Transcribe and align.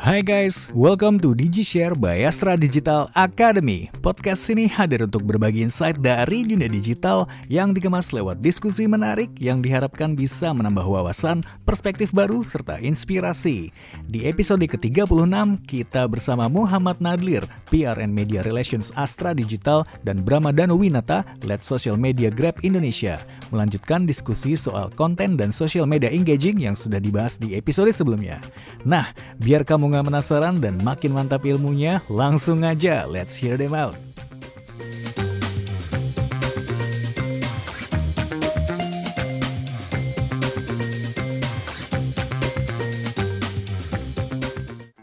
Hai 0.00 0.24
guys, 0.24 0.72
welcome 0.72 1.20
to 1.20 1.36
DigiShare 1.36 1.92
by 1.92 2.24
Astra 2.24 2.56
Digital 2.56 3.12
Academy. 3.12 3.92
Podcast 4.00 4.48
ini 4.48 4.64
hadir 4.64 5.04
untuk 5.04 5.28
berbagi 5.28 5.60
insight 5.60 6.00
dari 6.00 6.40
dunia 6.40 6.72
digital 6.72 7.28
yang 7.52 7.76
dikemas 7.76 8.08
lewat 8.08 8.40
diskusi 8.40 8.88
menarik 8.88 9.28
yang 9.36 9.60
diharapkan 9.60 10.16
bisa 10.16 10.56
menambah 10.56 10.88
wawasan, 10.88 11.44
perspektif 11.68 12.16
baru, 12.16 12.40
serta 12.40 12.80
inspirasi. 12.80 13.76
Di 14.08 14.24
episode 14.24 14.64
ke-36, 14.64 15.68
kita 15.68 16.08
bersama 16.08 16.48
Muhammad 16.48 16.96
Nadlir, 16.96 17.44
PR 17.68 18.00
and 18.00 18.16
Media 18.16 18.40
Relations 18.40 18.96
Astra 18.96 19.36
Digital, 19.36 19.84
dan 20.00 20.24
Brahma 20.24 20.48
Danuwinata, 20.48 21.28
Lead 21.44 21.60
Social 21.60 22.00
Media 22.00 22.32
Grab 22.32 22.56
Indonesia, 22.64 23.20
melanjutkan 23.52 24.08
diskusi 24.08 24.56
soal 24.56 24.88
konten 24.96 25.36
dan 25.36 25.52
social 25.52 25.84
media 25.84 26.08
engaging 26.08 26.56
yang 26.56 26.78
sudah 26.78 27.02
dibahas 27.02 27.36
di 27.36 27.58
episode 27.58 27.90
sebelumnya. 27.92 28.40
Nah, 28.86 29.12
biar 29.36 29.66
kamu 29.66 29.89
nggak 29.90 30.06
penasaran 30.06 30.62
dan 30.62 30.78
makin 30.86 31.10
mantap 31.10 31.42
ilmunya, 31.42 31.98
langsung 32.06 32.62
aja 32.62 33.02
let's 33.10 33.34
hear 33.34 33.58
them 33.58 33.74
out. 33.74 33.98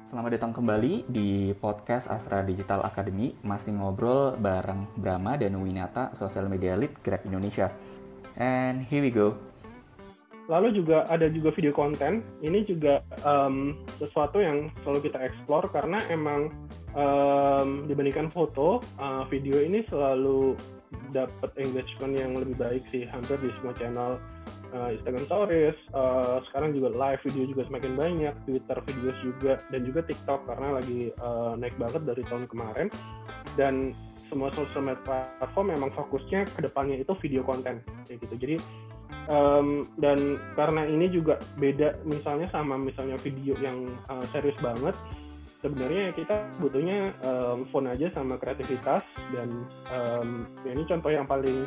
Selamat 0.08 0.32
datang 0.44 0.55
kembali 0.55 1.08
di 1.12 1.52
podcast 1.60 2.08
Astra 2.08 2.44
Digital 2.44 2.84
Academy. 2.88 3.35
Masih 3.44 3.76
ngobrol 3.76 4.40
bareng 4.40 4.88
Brahma 4.96 5.35
dan 5.35 5.60
Winata, 5.60 6.16
Social 6.16 6.48
Media 6.48 6.80
Lead 6.80 6.96
Grab 7.04 7.24
Indonesia. 7.27 7.72
And 8.40 8.88
here 8.88 9.04
we 9.04 9.12
go. 9.12 9.35
Lalu 10.48 10.80
juga 10.80 11.04
ada 11.12 11.28
juga 11.28 11.52
video 11.52 11.76
konten. 11.76 12.24
Ini 12.40 12.64
juga 12.64 13.04
um, 13.28 13.76
sesuatu 14.00 14.40
yang 14.40 14.72
selalu 14.84 15.12
kita 15.12 15.20
explore 15.20 15.68
karena 15.72 16.00
emang 16.08 16.52
um, 16.96 17.84
dibandingkan 17.88 18.32
foto, 18.32 18.80
uh, 18.99 19.27
video 19.27 19.60
ini 19.60 19.84
selalu 19.91 20.55
dapat 21.12 21.52
engagement 21.60 22.16
yang 22.16 22.32
lebih 22.40 22.55
baik 22.55 22.84
sih 22.96 23.04
hampir 23.04 23.36
di 23.44 23.52
semua 23.60 23.76
channel 23.76 24.12
uh, 24.71 24.90
Instagram 24.96 25.26
Stories. 25.27 25.77
Uh, 25.91 26.40
sekarang 26.48 26.71
juga 26.71 26.96
live 26.96 27.21
video 27.27 27.43
juga 27.52 27.68
semakin 27.68 27.93
banyak, 27.99 28.34
Twitter 28.48 28.77
videos 28.88 29.18
juga 29.20 29.54
dan 29.68 29.82
juga 29.84 29.99
TikTok 30.08 30.48
karena 30.48 30.80
lagi 30.80 31.12
uh, 31.20 31.60
naik 31.60 31.76
banget 31.76 32.08
dari 32.08 32.24
tahun 32.24 32.48
kemarin. 32.48 32.88
Dan 33.60 33.91
semua 34.27 34.52
social 34.52 34.84
media 34.84 34.99
platform 35.40 35.71
memang 35.71 35.91
fokusnya 35.96 36.52
ke 36.52 36.60
depannya 36.60 36.99
itu 36.99 37.16
video 37.24 37.48
konten 37.48 37.80
gitu. 38.12 38.36
Jadi 38.36 38.60
um, 39.27 39.88
dan 40.00 40.40
karena 40.55 40.88
ini 40.88 41.12
juga 41.12 41.40
beda 41.60 42.02
misalnya 42.08 42.48
sama 42.52 42.76
misalnya 42.80 43.20
video 43.20 43.54
yang 43.60 43.88
uh, 44.12 44.24
serius 44.32 44.58
banget 44.60 44.96
sebenarnya 45.62 46.14
kita 46.14 46.48
butuhnya 46.62 47.18
um, 47.26 47.66
phone 47.74 47.90
aja 47.90 48.14
sama 48.14 48.38
kreativitas 48.38 49.02
dan 49.34 49.66
um, 49.90 50.46
ya 50.62 50.72
ini 50.77 50.84
contoh 50.86 51.10
yang 51.10 51.26
paling 51.26 51.66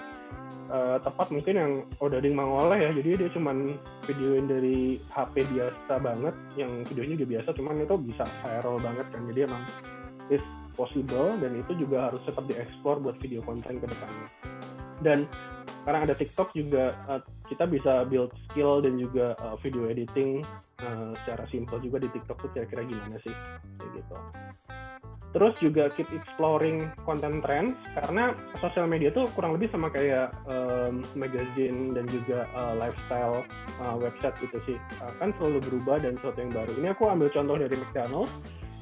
uh, 0.71 0.99
tepat 1.03 1.29
mungkin 1.35 1.55
yang 1.59 1.73
Odading 1.99 2.35
Mangoleh 2.35 2.79
ya. 2.79 2.91
Jadi 2.95 3.27
dia 3.27 3.31
cuman 3.35 3.75
videoin 4.07 4.47
dari 4.47 4.97
HP 5.11 5.45
biasa 5.51 5.95
banget 5.99 6.35
yang 6.55 6.71
videonya 6.87 7.15
juga 7.19 7.29
biasa 7.39 7.49
cuman 7.59 7.83
itu 7.83 7.97
bisa 7.99 8.25
viral 8.47 8.77
banget 8.79 9.07
kan. 9.11 9.23
Jadi 9.29 9.41
emang 9.45 9.63
is 10.31 10.45
possible 10.79 11.35
dan 11.43 11.59
itu 11.59 11.85
juga 11.85 12.09
harus 12.09 12.23
tetap 12.25 12.47
dieksplor 12.47 13.03
buat 13.03 13.19
video 13.19 13.43
konten 13.43 13.83
ke 13.83 13.87
depannya. 13.91 14.29
Dan 15.01 15.19
sekarang 15.83 16.01
ada 16.05 16.15
TikTok 16.17 16.49
juga 16.53 16.85
uh, 17.09 17.21
kita 17.49 17.65
bisa 17.65 18.05
build 18.05 18.31
skill 18.49 18.85
dan 18.85 19.01
juga 19.01 19.33
uh, 19.41 19.57
video 19.65 19.89
editing 19.89 20.45
uh, 20.85 21.13
secara 21.25 21.45
simple 21.49 21.81
juga 21.81 22.05
di 22.05 22.09
TikTok 22.13 22.37
tuh 22.37 22.51
kira-kira 22.53 22.85
gimana 22.85 23.17
sih 23.25 23.35
kayak 23.81 23.91
gitu. 23.97 24.17
Terus 25.31 25.55
juga 25.63 25.87
keep 25.95 26.11
exploring 26.11 26.91
content 27.07 27.39
trends 27.47 27.79
karena 27.95 28.35
sosial 28.59 28.91
media 28.91 29.15
tuh 29.15 29.31
kurang 29.31 29.55
lebih 29.55 29.71
sama 29.71 29.87
kayak 29.87 30.35
um, 30.51 31.07
magazine 31.15 31.95
dan 31.95 32.03
juga 32.11 32.51
uh, 32.51 32.75
lifestyle 32.75 33.47
uh, 33.79 33.95
website 33.95 34.35
gitu 34.43 34.59
sih. 34.67 34.77
Uh, 34.99 35.15
kan 35.23 35.31
selalu 35.39 35.63
berubah 35.71 36.03
dan 36.03 36.19
sesuatu 36.19 36.39
yang 36.43 36.51
baru. 36.51 36.73
Ini 36.83 36.89
aku 36.99 37.03
ambil 37.07 37.31
contoh 37.31 37.57
dari 37.57 37.77
McDonald's. 37.79 38.35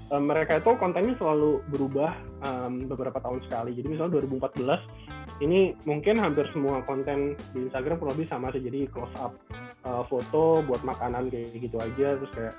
Mereka 0.09 0.65
itu 0.65 0.73
kontennya 0.81 1.21
selalu 1.21 1.61
berubah 1.69 2.17
um, 2.41 2.89
beberapa 2.89 3.21
tahun 3.21 3.45
sekali. 3.45 3.77
Jadi 3.77 3.93
misalnya 3.93 4.17
2014 4.25 5.18
ini 5.39 5.75
mungkin 5.87 6.19
hampir 6.19 6.47
semua 6.51 6.83
konten 6.83 7.39
di 7.55 7.71
Instagram 7.71 8.03
kurang 8.03 8.19
lebih 8.19 8.31
sama 8.31 8.51
sih. 8.51 8.63
Jadi 8.63 8.91
close 8.91 9.15
up 9.19 9.39
uh, 9.87 10.03
foto 10.07 10.63
buat 10.67 10.83
makanan 10.83 11.31
kayak 11.31 11.59
gitu 11.59 11.77
aja 11.79 12.19
terus 12.19 12.33
kayak 12.35 12.55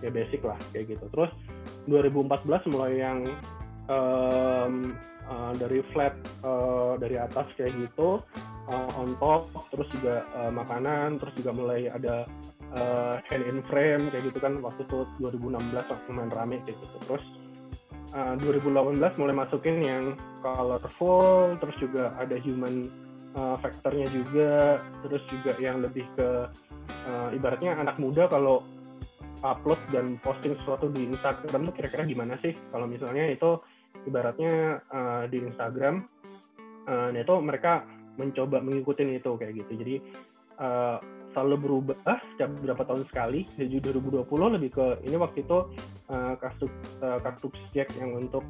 ya 0.00 0.10
basic 0.10 0.40
lah 0.44 0.58
kayak 0.72 0.96
gitu. 0.96 1.04
Terus 1.12 1.30
2014 1.88 2.72
mulai 2.72 2.92
yang 3.00 3.18
um, 3.88 4.96
uh, 5.28 5.52
dari 5.56 5.80
flat 5.92 6.16
uh, 6.44 6.96
dari 6.96 7.20
atas 7.20 7.48
kayak 7.56 7.72
gitu 7.76 8.20
uh, 8.68 8.90
on 9.00 9.16
top 9.20 9.48
terus 9.72 9.88
juga 9.92 10.24
uh, 10.36 10.52
makanan 10.52 11.20
terus 11.20 11.34
juga 11.36 11.50
mulai 11.52 11.88
ada 11.92 12.24
uh, 12.76 13.20
hand 13.28 13.44
in 13.44 13.60
frame 13.68 14.08
kayak 14.12 14.24
gitu 14.32 14.38
kan 14.40 14.60
waktu 14.60 14.84
itu 14.84 15.04
2016 15.20 15.60
waktu 15.74 16.08
main 16.12 16.30
rame 16.32 16.60
kayak 16.64 16.78
gitu 16.80 16.96
terus 17.08 17.24
uh, 18.14 18.34
2018 18.38 19.20
mulai 19.20 19.34
masukin 19.34 19.76
yang 19.82 20.04
colorful 20.40 21.58
terus 21.58 21.76
juga 21.82 22.14
ada 22.16 22.38
human 22.40 22.88
uh, 23.34 23.58
factornya 23.58 24.06
juga 24.08 24.78
terus 25.04 25.22
juga 25.28 25.52
yang 25.58 25.82
lebih 25.82 26.06
ke 26.14 26.28
uh, 27.10 27.28
ibaratnya 27.34 27.74
anak 27.76 27.98
muda 27.98 28.30
kalau 28.30 28.62
upload 29.44 29.76
dan 29.92 30.16
posting 30.24 30.56
sesuatu 30.62 30.88
di 30.88 31.10
Instagram 31.10 31.68
tuh 31.68 31.74
kira-kira 31.76 32.08
gimana 32.08 32.38
sih 32.40 32.56
kalau 32.72 32.88
misalnya 32.88 33.28
itu 33.28 33.60
ibaratnya 34.08 34.80
uh, 34.88 35.28
di 35.28 35.44
Instagram 35.44 36.06
uh, 36.88 37.12
itu 37.12 37.34
mereka 37.44 37.84
mencoba 38.14 38.62
mengikuti 38.62 39.02
itu 39.04 39.30
kayak 39.36 39.52
gitu 39.58 39.72
jadi 39.74 39.94
uh, 40.62 40.98
selalu 41.34 41.56
berubah 41.66 41.98
setiap 42.34 42.50
beberapa 42.62 42.86
tahun 42.86 43.02
sekali. 43.10 43.42
Jadi 43.58 43.82
2020 43.82 44.54
lebih 44.54 44.70
ke 44.70 44.86
ini 45.02 45.18
waktu 45.18 45.42
itu 45.42 45.58
uh, 46.08 46.34
kartu 47.22 47.48
Jack 47.72 47.92
yang 47.96 48.16
untuk 48.16 48.44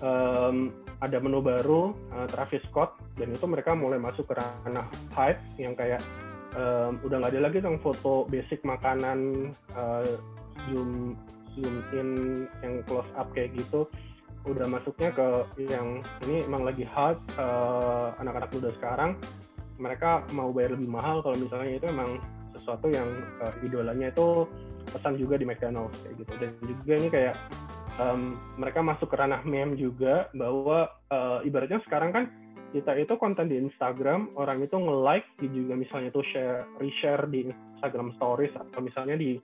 um, 0.00 0.72
ada 1.00 1.16
menu 1.20 1.40
baru 1.40 1.96
uh, 2.12 2.26
Travis 2.28 2.64
Scott. 2.68 2.96
Dan 3.16 3.32
itu 3.32 3.44
mereka 3.48 3.76
mulai 3.76 4.00
masuk 4.00 4.28
ke 4.28 4.34
ranah 4.36 4.86
hype 5.14 5.40
yang 5.60 5.76
kayak 5.76 6.00
um, 6.56 7.00
udah 7.04 7.20
nggak 7.22 7.32
ada 7.36 7.40
lagi 7.48 7.58
yang 7.62 7.78
foto 7.80 8.26
basic 8.28 8.60
makanan 8.64 9.52
uh, 9.76 10.04
zoom 10.68 11.14
zoom 11.56 11.74
in 11.94 12.10
yang 12.64 12.82
close 12.86 13.08
up 13.16 13.30
kayak 13.32 13.54
gitu. 13.56 13.88
Udah 14.48 14.64
masuknya 14.64 15.12
ke 15.12 15.28
yang 15.68 16.00
ini 16.24 16.48
emang 16.48 16.64
lagi 16.64 16.84
hot 16.88 17.20
uh, 17.36 18.16
anak-anak 18.20 18.50
muda 18.56 18.70
sekarang. 18.80 19.20
Mereka 19.80 20.28
mau 20.36 20.52
bayar 20.52 20.76
lebih 20.76 20.92
mahal 20.92 21.24
kalau 21.24 21.36
misalnya 21.40 21.80
itu 21.80 21.86
emang 21.88 22.20
sesuatu 22.52 22.92
yang 22.92 23.08
uh, 23.40 23.52
idolanya 23.64 24.12
itu 24.12 24.44
pesan 24.90 25.16
juga 25.16 25.38
di 25.38 25.46
McDonald's 25.46 25.98
kayak 26.02 26.14
gitu. 26.20 26.32
Dan 26.38 26.50
juga 26.60 26.92
ini 26.98 27.08
kayak 27.08 27.34
um, 27.98 28.36
mereka 28.58 28.80
masuk 28.84 29.08
ke 29.10 29.16
ranah 29.16 29.42
meme 29.46 29.78
juga 29.78 30.28
bahwa 30.36 30.90
uh, 31.10 31.40
ibaratnya 31.46 31.80
sekarang 31.86 32.10
kan 32.10 32.24
kita 32.70 32.94
itu 33.02 33.18
konten 33.18 33.50
di 33.50 33.58
Instagram 33.58 34.30
orang 34.38 34.62
itu 34.62 34.78
nge-like 34.78 35.26
juga 35.42 35.74
misalnya 35.74 36.14
tuh 36.14 36.22
share 36.22 36.62
reshare 36.78 37.26
di 37.26 37.50
Instagram 37.50 38.14
Stories 38.14 38.54
atau 38.54 38.78
misalnya 38.78 39.18
di 39.18 39.34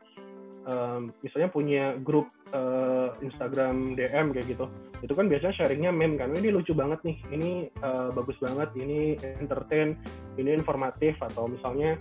um, 0.66 1.10
misalnya 1.26 1.50
punya 1.50 1.84
grup 1.98 2.30
uh, 2.54 3.14
Instagram 3.22 3.98
DM 3.98 4.30
kayak 4.30 4.46
gitu. 4.46 4.66
Itu 5.02 5.14
kan 5.18 5.26
biasanya 5.26 5.54
sharingnya 5.58 5.90
meme 5.90 6.18
kan 6.18 6.34
ini 6.38 6.54
lucu 6.54 6.70
banget 6.70 7.02
nih 7.02 7.16
ini 7.34 7.50
uh, 7.82 8.14
bagus 8.14 8.38
banget 8.38 8.70
ini 8.78 9.18
entertain 9.42 9.98
ini 10.38 10.54
informatif 10.54 11.18
atau 11.18 11.50
misalnya 11.50 11.98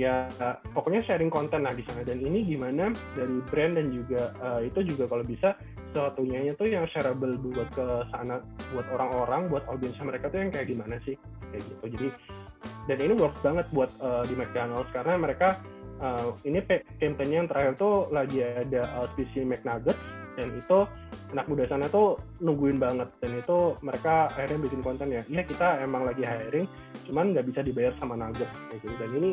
ya 0.00 0.32
pokoknya 0.72 1.04
sharing 1.04 1.28
konten 1.28 1.68
lah 1.68 1.76
di 1.76 1.84
sana. 1.84 2.00
Dan 2.00 2.24
ini 2.24 2.40
gimana 2.40 2.88
dari 3.12 3.36
brand 3.52 3.76
dan 3.76 3.92
juga 3.92 4.32
uh, 4.40 4.64
itu 4.64 4.80
juga 4.88 5.04
kalau 5.04 5.20
bisa 5.20 5.52
sesuatunya 5.92 6.54
itu 6.54 6.64
yang 6.70 6.88
shareable 6.88 7.36
buat 7.36 7.68
ke 7.76 7.86
sana 8.08 8.40
buat 8.72 8.86
orang-orang 8.96 9.52
buat 9.52 9.64
audiensnya 9.68 10.08
mereka 10.08 10.32
tuh 10.32 10.40
yang 10.40 10.50
kayak 10.50 10.72
gimana 10.72 10.96
sih? 11.04 11.20
Kayak 11.52 11.62
gitu. 11.68 11.84
Jadi 11.92 12.08
dan 12.88 12.98
ini 13.04 13.14
works 13.20 13.40
banget 13.44 13.66
buat 13.76 13.92
uh, 14.00 14.24
di 14.24 14.32
McDonald's. 14.32 14.88
Karena 14.96 15.20
mereka 15.20 15.60
uh, 16.00 16.32
ini 16.48 16.64
campaign 16.96 17.44
yang 17.44 17.46
terakhir 17.46 17.76
tuh 17.76 18.08
lagi 18.08 18.40
ada 18.40 18.88
uh, 18.96 19.06
spesies 19.12 19.44
McNuggets 19.44 20.00
dan 20.40 20.50
itu 20.56 20.78
anak 21.36 21.46
muda 21.46 21.68
sana 21.68 21.86
tuh 21.92 22.16
nungguin 22.40 22.80
banget. 22.80 23.12
Dan 23.20 23.36
itu 23.36 23.76
mereka 23.84 24.32
akhirnya 24.32 24.64
bikin 24.64 24.80
konten 24.80 25.12
ya 25.12 25.22
iya 25.28 25.42
kita 25.44 25.84
emang 25.84 26.08
lagi 26.08 26.24
hiring 26.24 26.64
cuman 27.06 27.36
nggak 27.36 27.46
bisa 27.52 27.60
dibayar 27.60 27.92
sama 28.00 28.16
Nuggets 28.16 28.50
kayak 28.72 28.80
gitu. 28.80 28.94
Dan 28.96 29.10
ini 29.20 29.30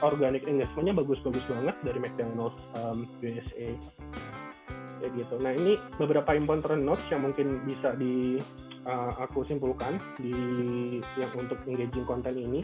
organic 0.00 0.42
engagementnya 0.48 0.94
bagus-bagus 0.96 1.44
banget 1.46 1.76
dari 1.84 1.98
McDonald's 2.00 2.60
um, 2.80 3.04
USA 3.20 3.68
kayak 5.04 5.12
gitu. 5.12 5.34
Nah 5.36 5.52
ini 5.52 5.76
beberapa 6.00 6.32
important 6.32 6.80
notes 6.82 7.04
yang 7.12 7.28
mungkin 7.28 7.60
bisa 7.68 7.92
di 7.94 8.40
uh, 8.86 9.12
aku 9.20 9.44
simpulkan 9.44 9.98
di 10.16 10.32
yang 11.18 11.32
untuk 11.36 11.58
engaging 11.66 12.06
konten 12.06 12.34
ini. 12.38 12.60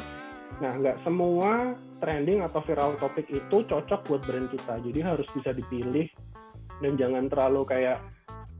Nah, 0.60 0.72
nggak 0.76 1.00
semua 1.02 1.72
trending 1.98 2.44
atau 2.44 2.60
viral 2.62 2.94
topik 3.00 3.24
itu 3.32 3.64
cocok 3.66 4.00
buat 4.04 4.22
brand 4.24 4.48
kita. 4.52 4.78
Jadi 4.84 5.00
harus 5.00 5.24
bisa 5.32 5.50
dipilih 5.56 6.06
dan 6.82 6.98
jangan 6.98 7.30
terlalu 7.30 7.62
kayak 7.64 7.98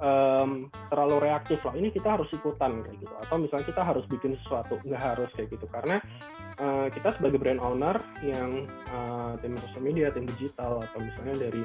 um, 0.02 0.70
terlalu 0.90 1.16
reaktif 1.28 1.58
lah. 1.66 1.74
Ini 1.74 1.88
kita 1.90 2.18
harus 2.18 2.28
ikutan 2.30 2.82
kayak 2.86 2.96
gitu. 3.02 3.14
Atau 3.22 3.36
misalnya 3.42 3.66
kita 3.66 3.82
harus 3.82 4.04
bikin 4.10 4.38
sesuatu. 4.42 4.78
Nggak 4.82 5.02
harus 5.02 5.30
kayak 5.34 5.48
gitu. 5.54 5.66
Karena 5.70 5.96
uh, 6.62 6.86
kita 6.90 7.14
sebagai 7.18 7.38
brand 7.42 7.62
owner 7.62 7.96
yang 8.22 8.66
uh, 8.90 9.34
tim 9.40 9.58
sosial 9.58 9.82
media 9.82 10.08
tim 10.14 10.26
digital 10.26 10.82
atau 10.82 10.98
misalnya 11.02 11.48
dari 11.48 11.62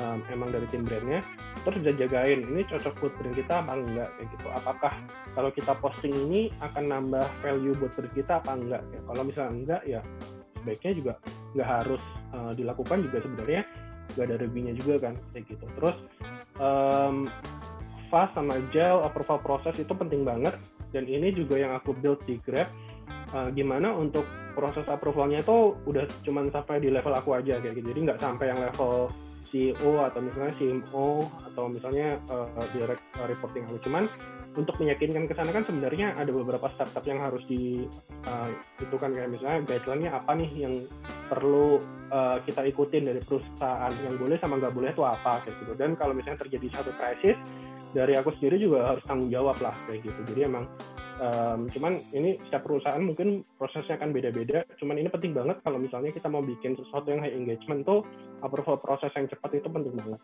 um, 0.00 0.18
emang 0.32 0.48
dari 0.50 0.66
tim 0.72 0.86
brandnya 0.86 1.20
terus 1.60 1.84
udah 1.84 1.94
jagain 1.98 2.40
ini 2.48 2.64
cocok 2.64 2.94
buat 3.04 3.12
brand 3.20 3.36
kita 3.36 3.54
apa 3.60 3.72
enggak 3.76 4.08
kayak 4.16 4.28
gitu. 4.38 4.46
Apakah 4.52 4.92
kalau 5.36 5.50
kita 5.52 5.72
posting 5.78 6.14
ini 6.16 6.48
akan 6.64 6.84
nambah 6.88 7.26
value 7.44 7.76
buat 7.76 7.92
brand 7.96 8.14
kita 8.16 8.32
apa 8.40 8.52
enggak? 8.56 8.82
Ya 8.90 9.00
kalau 9.04 9.22
misalnya 9.26 9.52
enggak 9.52 9.82
ya 9.84 10.00
sebaiknya 10.60 10.92
juga 10.92 11.12
nggak 11.56 11.68
harus 11.68 12.02
uh, 12.36 12.52
dilakukan 12.52 13.00
juga 13.08 13.18
sebenarnya 13.24 13.62
nggak 14.14 14.26
ada 14.26 14.36
reviewnya 14.42 14.74
juga 14.76 15.10
kan 15.10 15.14
kayak 15.32 15.44
gitu. 15.50 15.64
Terus 15.78 15.96
um, 16.58 17.30
fast 18.10 18.34
sama 18.34 18.58
gel 18.74 19.02
approval 19.06 19.38
proses 19.40 19.74
itu 19.78 19.92
penting 19.94 20.26
banget. 20.26 20.54
Dan 20.90 21.06
ini 21.06 21.30
juga 21.30 21.54
yang 21.54 21.70
aku 21.78 21.94
build 21.94 22.18
di 22.26 22.42
Grab 22.42 22.66
uh, 23.30 23.46
gimana 23.54 23.94
untuk 23.94 24.26
proses 24.58 24.82
approvalnya 24.90 25.38
itu 25.38 25.78
udah 25.86 26.02
cuman 26.26 26.50
sampai 26.50 26.82
di 26.82 26.90
level 26.90 27.14
aku 27.14 27.38
aja 27.38 27.62
kayak 27.62 27.78
gitu. 27.78 27.94
Jadi 27.94 28.00
nggak 28.10 28.20
sampai 28.20 28.50
yang 28.50 28.58
level 28.58 29.06
CEO 29.50 30.02
atau 30.06 30.20
misalnya 30.22 30.52
CMO 30.58 31.26
atau 31.50 31.64
misalnya 31.70 32.18
uh, 32.30 32.66
direct 32.74 33.02
reporting 33.26 33.66
aku. 33.66 33.78
Cuman 33.86 34.06
untuk 34.58 34.74
meyakinkan 34.82 35.30
ke 35.30 35.34
sana 35.38 35.54
kan 35.54 35.62
sebenarnya 35.62 36.18
ada 36.18 36.34
beberapa 36.34 36.66
startup 36.74 37.06
yang 37.06 37.22
harus 37.22 37.42
di 37.46 37.86
uh, 38.26 38.50
itu 38.82 38.96
kan 38.98 39.14
kayak 39.14 39.30
misalnya 39.30 39.62
guideline-nya 39.62 40.10
apa 40.10 40.32
nih 40.34 40.50
yang 40.58 40.74
perlu 41.30 41.78
uh, 42.10 42.42
kita 42.42 42.66
ikutin 42.66 43.06
dari 43.06 43.22
perusahaan 43.22 43.94
yang 44.02 44.18
boleh 44.18 44.36
sama 44.42 44.58
nggak 44.58 44.74
boleh 44.74 44.90
itu 44.90 45.06
apa 45.06 45.38
kayak 45.46 45.54
gitu. 45.54 45.72
Dan 45.78 45.94
kalau 45.94 46.18
misalnya 46.18 46.42
terjadi 46.42 46.66
satu 46.74 46.90
krisis 46.98 47.38
dari 47.94 48.18
aku 48.18 48.34
sendiri 48.38 48.58
juga 48.58 48.90
harus 48.90 49.06
tanggung 49.06 49.30
jawab 49.30 49.54
lah 49.62 49.74
kayak 49.86 50.02
gitu. 50.02 50.20
Jadi 50.34 50.40
emang 50.50 50.66
um, 51.22 51.70
cuman 51.70 52.02
ini 52.10 52.42
setiap 52.50 52.66
perusahaan 52.66 53.02
mungkin 53.02 53.46
prosesnya 53.54 54.02
akan 54.02 54.10
beda-beda. 54.10 54.66
Cuman 54.82 54.98
ini 54.98 55.06
penting 55.14 55.30
banget 55.30 55.62
kalau 55.62 55.78
misalnya 55.78 56.10
kita 56.10 56.26
mau 56.26 56.42
bikin 56.42 56.74
sesuatu 56.74 57.06
yang 57.14 57.22
high 57.22 57.34
engagement 57.34 57.86
tuh 57.86 58.02
approval 58.42 58.82
proses 58.82 59.14
yang 59.14 59.30
cepat 59.30 59.62
itu 59.62 59.70
penting 59.70 59.94
banget 59.94 60.18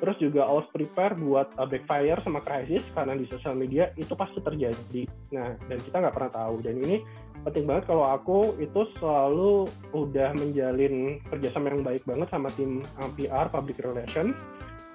terus 0.00 0.16
juga 0.16 0.48
always 0.48 0.66
prepare 0.72 1.12
buat 1.14 1.52
uh, 1.60 1.68
backfire 1.68 2.18
sama 2.24 2.40
krisis 2.40 2.82
karena 2.96 3.14
di 3.14 3.28
sosial 3.28 3.54
media 3.54 3.92
itu 4.00 4.16
pasti 4.16 4.40
terjadi. 4.40 5.04
Nah 5.36 5.54
dan 5.68 5.78
kita 5.78 5.96
nggak 6.00 6.14
pernah 6.16 6.32
tahu. 6.32 6.54
Dan 6.64 6.80
ini 6.80 7.04
penting 7.44 7.64
banget 7.68 7.84
kalau 7.88 8.04
aku 8.08 8.56
itu 8.60 8.88
selalu 9.00 9.68
udah 9.92 10.32
menjalin 10.36 11.20
kerjasama 11.28 11.72
yang 11.72 11.84
baik 11.84 12.02
banget 12.08 12.28
sama 12.32 12.48
tim 12.56 12.80
uh, 13.00 13.10
PR 13.16 13.52
public 13.52 13.80
relation 13.84 14.32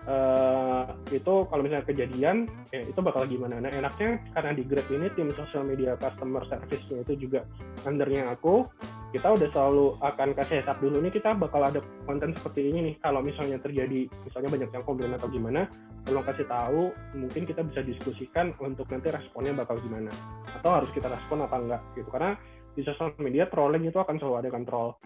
uh, 0.05 0.85
itu 1.09 1.33
kalau 1.49 1.61
misalnya 1.61 1.85
kejadian 1.85 2.49
ya 2.69 2.81
itu 2.85 2.99
bakal 3.01 3.25
gimana. 3.25 3.61
Nah 3.61 3.69
enaknya 3.73 4.21
karena 4.33 4.51
di 4.53 4.63
Grab 4.65 4.87
ini 4.89 5.07
tim 5.13 5.29
sosial 5.33 5.65
media 5.65 5.97
customer 5.97 6.45
service-nya 6.49 7.05
itu 7.05 7.27
juga 7.27 7.45
undernya 7.85 8.33
aku 8.33 8.65
kita 9.13 9.31
udah 9.31 9.47
selalu 9.53 9.85
akan 10.03 10.29
kasih 10.35 10.59
heads 10.61 10.79
dulu 10.81 10.99
nih 10.99 11.13
kita 11.13 11.31
bakal 11.37 11.61
ada 11.63 11.79
konten 12.05 12.33
seperti 12.37 12.69
ini 12.69 12.79
nih. 12.91 12.95
Kalau 13.01 13.21
misalnya 13.21 13.57
terjadi 13.61 14.09
misalnya 14.09 14.49
banyak 14.49 14.69
yang 14.71 14.83
komplain 14.85 15.13
atau 15.15 15.29
gimana 15.29 15.67
tolong 16.05 16.21
kasih 16.21 16.45
tahu 16.45 16.93
mungkin 17.17 17.49
kita 17.49 17.65
bisa 17.65 17.81
diskusikan 17.81 18.53
untuk 18.61 18.85
nanti 18.93 19.09
responnya 19.09 19.57
bakal 19.57 19.77
gimana. 19.81 20.13
Atau 20.53 20.69
harus 20.69 20.89
kita 20.93 21.09
respon 21.09 21.45
apa 21.45 21.57
enggak 21.57 21.81
gitu. 21.97 22.09
Karena 22.13 22.37
di 22.75 22.83
sosial 22.83 23.15
media 23.17 23.47
trolling 23.47 23.87
itu 23.87 23.97
akan 23.97 24.19
selalu 24.19 24.35
ada 24.45 24.49
kontrol. 24.51 24.99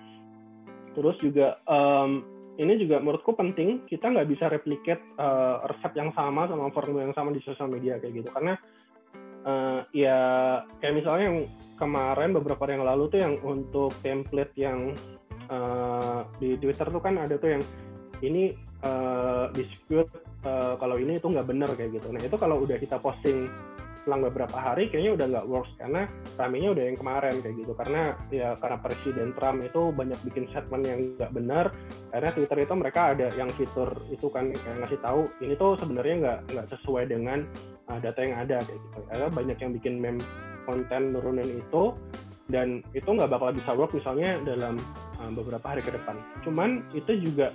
Terus 0.98 1.16
juga 1.22 1.62
um, 1.70 2.39
ini 2.60 2.76
juga 2.76 3.00
menurutku 3.00 3.32
penting 3.40 3.88
kita 3.88 4.12
nggak 4.12 4.28
bisa 4.28 4.52
replicate 4.52 5.00
uh, 5.16 5.64
resep 5.64 5.96
yang 5.96 6.12
sama 6.12 6.44
sama 6.52 6.68
formula 6.76 7.08
yang 7.08 7.16
sama 7.16 7.32
di 7.32 7.40
sosial 7.40 7.72
media 7.72 7.96
kayak 8.04 8.20
gitu. 8.20 8.30
Karena 8.36 8.54
uh, 9.48 9.88
ya 9.96 10.20
kayak 10.84 10.96
misalnya 11.00 11.26
yang 11.32 11.40
kemarin 11.80 12.36
beberapa 12.36 12.68
hari 12.68 12.76
yang 12.76 12.84
lalu 12.84 13.04
tuh 13.08 13.20
yang 13.24 13.36
untuk 13.48 13.96
template 14.04 14.52
yang 14.60 14.92
uh, 15.48 16.28
di 16.44 16.60
Twitter 16.60 16.92
tuh 16.92 17.00
kan 17.00 17.16
ada 17.16 17.40
tuh 17.40 17.56
yang 17.56 17.64
ini 18.20 18.52
uh, 18.84 19.48
dispute 19.56 20.12
uh, 20.44 20.76
kalau 20.76 21.00
ini 21.00 21.16
itu 21.16 21.32
nggak 21.32 21.48
benar 21.48 21.72
kayak 21.80 21.96
gitu. 21.96 22.12
Nah 22.12 22.20
itu 22.20 22.36
kalau 22.36 22.60
udah 22.68 22.76
kita 22.76 23.00
posting 23.00 23.48
selang 24.10 24.26
beberapa 24.26 24.58
hari 24.58 24.90
kayaknya 24.90 25.14
udah 25.14 25.26
nggak 25.30 25.46
works 25.46 25.70
karena 25.78 26.10
ramenya 26.34 26.70
udah 26.74 26.84
yang 26.90 26.98
kemarin 26.98 27.36
kayak 27.46 27.56
gitu. 27.62 27.74
Karena 27.78 28.02
ya 28.34 28.50
karena 28.58 28.78
Presiden 28.82 29.30
Trump 29.38 29.62
itu 29.62 29.82
banyak 29.94 30.18
bikin 30.26 30.50
statement 30.50 30.84
yang 30.90 31.00
nggak 31.14 31.32
benar 31.38 31.66
karena 32.10 32.30
Twitter 32.34 32.58
itu 32.66 32.74
mereka 32.74 33.02
ada 33.14 33.28
yang 33.38 33.54
fitur 33.54 33.94
itu 34.10 34.26
kan 34.34 34.50
kayak 34.50 34.78
ngasih 34.82 35.00
tahu 35.06 35.22
ini 35.46 35.54
tuh 35.54 35.78
sebenarnya 35.78 36.16
nggak 36.26 36.40
nggak 36.58 36.68
sesuai 36.74 37.06
dengan 37.06 37.46
uh, 37.94 38.02
data 38.02 38.18
yang 38.26 38.42
ada 38.42 38.58
kayak 38.66 38.82
gitu. 38.82 39.00
Karena 39.14 39.28
banyak 39.30 39.58
yang 39.62 39.72
bikin 39.78 39.94
meme 40.02 40.22
konten 40.66 41.14
nurunin 41.14 41.62
itu 41.62 41.94
dan 42.50 42.82
itu 42.98 43.06
nggak 43.06 43.30
bakal 43.30 43.54
bisa 43.54 43.78
work 43.78 43.94
misalnya 43.94 44.42
dalam 44.42 44.82
uh, 45.22 45.30
beberapa 45.30 45.70
hari 45.70 45.86
ke 45.86 45.94
depan. 45.94 46.18
Cuman 46.42 46.82
itu 46.98 47.14
juga 47.22 47.54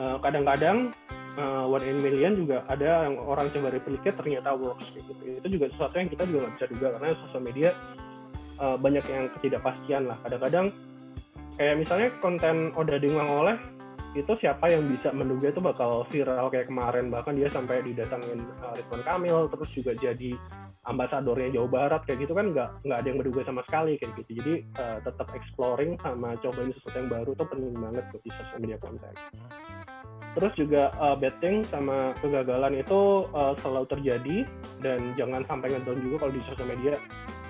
uh, 0.00 0.16
kadang-kadang 0.24 0.96
uh, 1.38 1.66
one 1.68 1.84
in 1.84 2.00
million 2.02 2.34
juga 2.34 2.64
ada 2.66 3.06
yang 3.06 3.20
orang 3.20 3.52
coba 3.52 3.70
replicate 3.70 4.16
ternyata 4.16 4.56
works 4.56 4.90
gitu. 4.94 5.12
Itu 5.22 5.46
juga 5.46 5.70
sesuatu 5.74 5.94
yang 6.00 6.08
kita 6.10 6.22
juga 6.26 6.38
nggak 6.46 6.54
bisa 6.58 6.66
duga 6.72 6.86
karena 6.98 7.08
sosial 7.26 7.42
media 7.44 7.70
uh, 8.58 8.76
banyak 8.80 9.04
yang 9.06 9.24
ketidakpastian 9.38 10.02
lah. 10.10 10.16
Kadang-kadang 10.26 10.66
kayak 11.60 11.76
misalnya 11.76 12.08
konten 12.24 12.72
udah 12.72 12.96
diunggah 12.96 13.28
oleh 13.28 13.56
itu 14.10 14.32
siapa 14.42 14.66
yang 14.66 14.90
bisa 14.90 15.14
menduga 15.14 15.54
itu 15.54 15.62
bakal 15.62 16.02
viral 16.10 16.50
kayak 16.50 16.66
kemarin 16.66 17.14
bahkan 17.14 17.38
dia 17.38 17.46
sampai 17.46 17.78
didatangin 17.86 18.42
uh, 18.58 18.74
Ridwan 18.74 19.02
Kamil 19.06 19.38
terus 19.54 19.70
juga 19.70 19.94
jadi 19.94 20.34
ambasadornya 20.88 21.54
Jawa 21.54 21.68
Barat 21.70 22.02
kayak 22.08 22.26
gitu 22.26 22.32
kan 22.34 22.50
nggak 22.50 22.82
nggak 22.88 22.98
ada 22.98 23.06
yang 23.06 23.18
menduga 23.22 23.40
sama 23.46 23.62
sekali 23.68 24.00
kayak 24.02 24.16
gitu 24.18 24.30
jadi 24.42 24.54
uh, 24.82 24.98
tetap 25.04 25.28
exploring 25.36 25.94
sama 26.02 26.34
cobain 26.42 26.74
sesuatu 26.74 26.96
yang 26.98 27.10
baru 27.12 27.30
tuh 27.38 27.46
penting 27.52 27.76
banget 27.78 28.04
buat 28.10 28.22
di 28.26 28.30
sosial 28.34 28.58
media 28.58 28.78
konten 28.82 29.12
terus 30.38 30.52
juga 30.54 30.94
uh, 30.98 31.18
betting 31.18 31.66
sama 31.66 32.14
kegagalan 32.22 32.78
itu 32.78 33.26
uh, 33.34 33.54
selalu 33.58 33.86
terjadi 33.90 34.36
dan 34.78 35.00
jangan 35.18 35.42
sampai 35.46 35.74
ngedown 35.74 36.00
juga 36.02 36.16
kalau 36.26 36.32
di 36.34 36.42
sosial 36.46 36.68
media. 36.70 36.94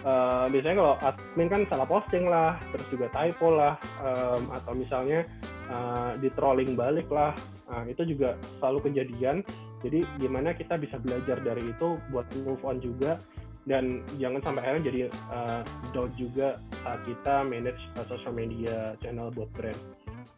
Uh, 0.00 0.48
biasanya 0.48 0.76
kalau 0.80 0.94
admin 1.04 1.48
kan 1.52 1.62
salah 1.68 1.84
posting 1.84 2.24
lah 2.24 2.56
terus 2.72 2.88
juga 2.88 3.12
typo 3.12 3.52
lah 3.52 3.76
um, 4.00 4.48
atau 4.56 4.72
misalnya 4.72 5.28
uh, 5.68 6.16
di 6.16 6.32
trolling 6.32 6.72
balik 6.72 7.04
lah. 7.12 7.36
Nah, 7.68 7.84
itu 7.84 8.02
juga 8.08 8.34
selalu 8.58 8.90
kejadian. 8.90 9.44
Jadi 9.84 10.04
gimana 10.16 10.56
kita 10.56 10.80
bisa 10.80 10.96
belajar 11.00 11.40
dari 11.40 11.68
itu 11.68 12.00
buat 12.12 12.28
move 12.44 12.64
on 12.64 12.80
juga 12.80 13.20
dan 13.68 14.00
jangan 14.16 14.40
sampai 14.40 14.60
akhirnya 14.64 14.84
jadi 14.88 15.00
uh, 15.28 15.60
down 15.92 16.08
juga 16.16 16.56
saat 16.80 17.00
kita 17.04 17.44
manage 17.44 17.80
uh, 18.00 18.04
social 18.08 18.32
media 18.32 18.96
channel 19.04 19.28
buat 19.30 19.52
brand 19.52 19.76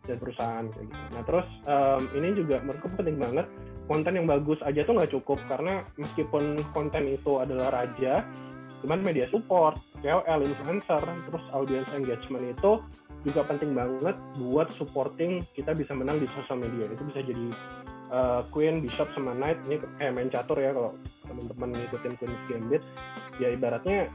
dan 0.04 0.16
perusahaan 0.18 0.64
kayak 0.70 0.86
gitu. 0.90 1.04
Nah 1.14 1.22
terus 1.24 1.46
um, 1.66 2.02
ini 2.18 2.28
juga 2.36 2.56
menurutku 2.62 2.88
penting 2.98 3.16
banget 3.18 3.46
konten 3.90 4.14
yang 4.14 4.26
bagus 4.30 4.58
aja 4.62 4.86
tuh 4.86 4.94
nggak 4.94 5.12
cukup 5.12 5.38
karena 5.50 5.82
meskipun 5.98 6.62
konten 6.70 7.04
itu 7.10 7.42
adalah 7.42 7.68
raja, 7.74 8.22
cuman 8.80 9.02
media 9.02 9.26
support, 9.28 9.76
KOL, 10.02 10.40
influencer, 10.42 11.02
terus 11.02 11.44
audience 11.54 11.90
engagement 11.94 12.54
itu 12.54 12.82
juga 13.22 13.46
penting 13.46 13.74
banget 13.74 14.18
buat 14.38 14.70
supporting 14.74 15.46
kita 15.54 15.74
bisa 15.78 15.94
menang 15.94 16.18
di 16.18 16.26
sosial 16.34 16.58
media. 16.58 16.90
Itu 16.90 17.02
bisa 17.06 17.20
jadi 17.22 17.46
uh, 18.10 18.42
Queen, 18.50 18.82
Bishop, 18.82 19.06
sama 19.14 19.34
Knight 19.34 19.62
ini 19.70 19.78
kayak 19.98 20.12
main 20.14 20.30
catur 20.30 20.58
ya 20.58 20.74
kalau 20.74 20.98
teman-teman 21.26 21.70
ngikutin 21.70 22.12
Queen's 22.18 22.42
Gambit. 22.50 22.82
Ya 23.38 23.54
ibaratnya 23.54 24.10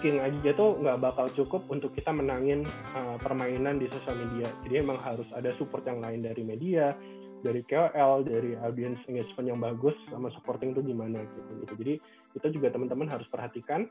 king 0.00 0.20
aja 0.20 0.50
tuh 0.56 0.80
nggak 0.80 1.00
bakal 1.00 1.26
cukup 1.32 1.64
untuk 1.68 1.92
kita 1.96 2.12
menangin 2.12 2.64
uh, 2.96 3.16
permainan 3.20 3.80
di 3.80 3.88
sosial 3.92 4.16
media. 4.16 4.48
Jadi 4.64 4.74
emang 4.80 4.98
harus 5.00 5.28
ada 5.36 5.52
support 5.56 5.84
yang 5.84 6.00
lain 6.00 6.24
dari 6.24 6.42
media, 6.44 6.96
dari 7.40 7.64
KOL, 7.64 8.24
dari 8.24 8.56
audience 8.60 9.00
engagement 9.08 9.46
yang 9.48 9.60
bagus 9.60 9.96
sama 10.12 10.28
supporting 10.32 10.76
tuh 10.76 10.84
gimana 10.84 11.24
gitu. 11.24 11.50
gitu. 11.64 11.74
Jadi 11.80 11.94
itu 12.36 12.46
juga 12.60 12.68
teman-teman 12.72 13.08
harus 13.08 13.26
perhatikan. 13.28 13.88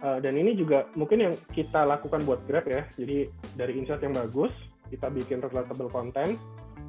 Uh, 0.00 0.16
dan 0.16 0.32
ini 0.32 0.56
juga 0.56 0.88
mungkin 0.96 1.20
yang 1.20 1.34
kita 1.52 1.84
lakukan 1.84 2.24
buat 2.24 2.40
Grab 2.48 2.64
ya. 2.64 2.88
Jadi 2.96 3.28
dari 3.56 3.76
insight 3.76 4.00
yang 4.00 4.16
bagus, 4.16 4.52
kita 4.88 5.12
bikin 5.12 5.44
relatable 5.44 5.92
content, 5.92 6.40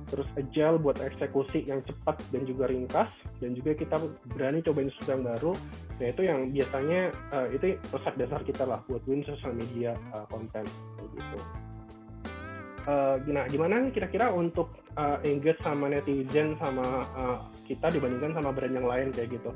terus 0.08 0.28
agile 0.40 0.80
buat 0.80 1.00
eksekusi 1.00 1.68
yang 1.68 1.84
cepat 1.84 2.20
dan 2.32 2.48
juga 2.48 2.72
ringkas 2.72 3.12
dan 3.44 3.56
juga 3.56 3.76
kita 3.76 4.00
berani 4.36 4.64
cobain 4.64 4.92
sesuatu 4.92 5.12
yang 5.20 5.24
baru 5.28 5.52
nah 6.02 6.10
itu 6.10 6.26
yang 6.26 6.50
biasanya 6.50 7.14
uh, 7.30 7.48
itu 7.54 7.78
resep 7.94 8.14
dasar 8.18 8.42
kita 8.42 8.66
lah 8.66 8.82
buat 8.90 9.06
win 9.06 9.22
social 9.22 9.54
media 9.54 9.94
uh, 10.18 10.26
content 10.34 10.66
gitu. 10.98 11.38
Uh, 12.90 13.22
nah 13.30 13.46
gimana 13.46 13.86
nih 13.86 13.94
kira-kira 13.94 14.34
untuk 14.34 14.74
uh, 14.98 15.22
engage 15.22 15.62
sama 15.62 15.94
netizen 15.94 16.58
sama 16.58 17.06
uh, 17.14 17.38
kita 17.70 17.94
dibandingkan 17.94 18.34
sama 18.34 18.50
brand 18.50 18.74
yang 18.74 18.90
lain 18.90 19.14
kayak 19.14 19.38
gitu? 19.38 19.54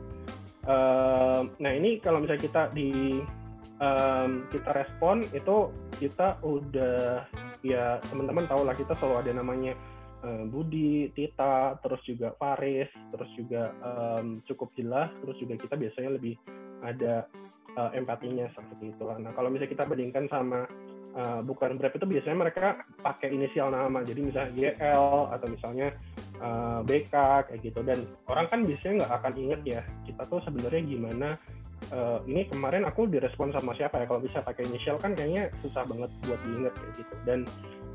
Uh, 0.70 1.50
nah 1.58 1.74
ini 1.74 1.98
kalau 1.98 2.22
misalnya 2.22 2.46
kita 2.46 2.64
di 2.78 3.26
um, 3.82 4.46
kita 4.54 4.70
respon 4.78 5.26
itu 5.34 5.74
kita 5.98 6.38
udah 6.46 7.26
ya 7.66 7.98
teman-teman 8.06 8.46
tahu 8.46 8.62
lah 8.62 8.78
kita 8.78 8.94
selalu 9.02 9.26
ada 9.26 9.32
namanya 9.42 9.74
uh, 10.26 10.44
Budi, 10.50 11.14
Tita, 11.14 11.78
terus 11.80 12.02
juga 12.02 12.34
Faris, 12.36 12.90
terus 13.14 13.30
juga 13.38 13.70
um, 13.86 14.42
cukup 14.50 14.74
jelas, 14.74 15.14
terus 15.22 15.38
juga 15.38 15.54
kita 15.62 15.78
biasanya 15.78 16.12
lebih 16.18 16.36
ada 16.82 17.30
uh, 17.78 17.92
empatinya 17.94 18.50
seperti 18.52 18.92
itu. 18.98 19.04
Nah 19.06 19.32
kalau 19.38 19.54
misalnya 19.54 19.72
kita 19.72 19.86
bandingkan 19.86 20.26
sama 20.28 20.66
uh, 21.16 21.42
bukan 21.46 21.78
Brave 21.78 21.96
itu 21.96 22.08
biasanya 22.08 22.38
mereka 22.50 22.66
pakai 23.00 23.30
inisial 23.32 23.70
nama, 23.70 24.02
jadi 24.02 24.20
misalnya 24.26 24.52
GL 24.52 25.06
atau 25.32 25.48
misalnya 25.48 25.88
uh, 26.42 26.82
BK 26.82 27.14
kayak 27.52 27.62
gitu. 27.62 27.80
Dan 27.86 28.04
orang 28.26 28.50
kan 28.50 28.60
biasanya 28.66 29.06
nggak 29.06 29.14
akan 29.22 29.34
inget 29.38 29.62
ya 29.64 29.82
kita 30.10 30.24
tuh 30.26 30.42
sebenarnya 30.44 30.82
gimana. 30.84 31.30
Uh, 31.92 32.24
ini 32.26 32.48
kemarin 32.48 32.88
aku 32.88 33.06
direspon 33.06 33.52
sama 33.52 33.76
siapa 33.76 34.00
ya? 34.00 34.08
Kalau 34.08 34.24
bisa 34.24 34.40
pakai 34.40 34.64
inisial 34.64 34.96
kan 34.98 35.12
kayaknya 35.12 35.52
susah 35.60 35.84
banget 35.84 36.08
buat 36.24 36.40
diinget 36.48 36.74
kayak 36.74 36.94
gitu. 37.04 37.16
Dan 37.28 37.40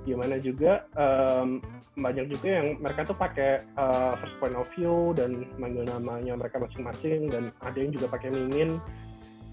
gimana 0.08 0.40
juga 0.40 0.88
um, 0.96 1.60
banyak 2.00 2.32
juga 2.32 2.48
yang 2.62 2.66
mereka 2.80 3.04
tuh 3.04 3.16
pakai 3.18 3.66
uh, 3.76 4.16
first 4.16 4.36
point 4.40 4.56
of 4.56 4.68
view 4.72 5.12
dan 5.12 5.44
manggil 5.60 5.84
namanya 5.84 6.38
mereka 6.38 6.62
masing-masing 6.62 7.28
dan 7.28 7.52
ada 7.60 7.76
yang 7.76 7.92
juga 7.92 8.08
pakai 8.08 8.32
mimin 8.32 8.80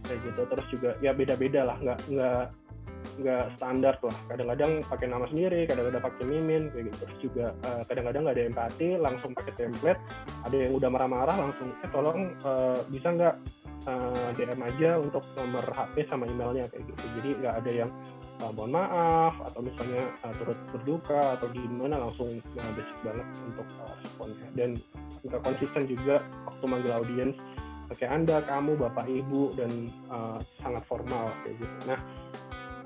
kayak 0.08 0.20
gitu. 0.24 0.42
Terus 0.48 0.68
juga 0.72 0.89
ya 1.04 1.12
beda-beda 1.12 1.68
lah 1.68 1.77
nggak 1.84 2.00
nggak 2.08 2.44
nggak 3.18 3.46
standar 3.58 3.96
lah. 4.00 4.18
Kadang-kadang 4.32 4.72
pakai 4.88 5.08
nama 5.10 5.25
sendiri 5.27 5.68
kadang-kadang 5.68 6.04
pakai 6.06 6.24
mimin 6.30 6.63
kayak 6.72 6.86
gitu. 6.94 6.98
Terus 7.04 7.18
juga 7.20 7.46
uh, 7.68 7.82
kadang-kadang 7.89 8.22
nggak 8.24 8.36
ada 8.38 8.46
empati 8.48 8.88
langsung 8.96 9.32
pakai 9.36 9.54
template. 9.58 10.01
Ada 10.48 10.56
yang 10.56 10.74
udah 10.77 10.89
marah-marah 10.94 11.36
langsung 11.36 11.74
eh 11.84 11.89
tolong 11.92 12.32
uh, 12.48 12.80
bisa 12.88 13.12
nggak 13.12 13.36
uh, 13.88 14.30
DM 14.38 14.62
aja 14.62 14.92
untuk 15.01 15.24
nomor 15.36 15.63
HP 15.74 16.06
sama 16.08 16.30
emailnya 16.30 16.70
kayak 16.70 16.86
gitu. 16.88 17.04
Jadi 17.20 17.30
nggak 17.44 17.56
ada 17.66 17.72
yang 17.72 17.89
uh, 18.41 18.51
mohon 18.53 18.72
maaf 18.74 19.34
atau 19.51 19.60
misalnya 19.65 20.03
uh, 20.25 20.34
turut 20.38 20.60
berduka 20.74 21.38
atau 21.39 21.48
gimana 21.53 21.98
langsung 22.01 22.39
uh, 22.39 22.72
basic 22.74 22.98
banget 23.01 23.27
untuk 23.46 23.67
uh, 23.82 23.94
responnya. 24.03 24.48
Dan 24.53 24.70
nggak 25.25 25.41
konsisten 25.44 25.84
juga 25.89 26.22
waktu 26.46 26.65
manggil 26.65 26.94
audiens. 26.94 27.36
Pakai 27.88 28.08
anda 28.12 28.44
kamu 28.44 28.75
bapak 28.75 29.08
ibu 29.08 29.56
dan 29.56 29.72
uh, 30.12 30.44
sangat 30.60 30.84
formal 30.91 31.32
kayak 31.48 31.56
gitu. 31.63 31.75
Nah 31.88 32.00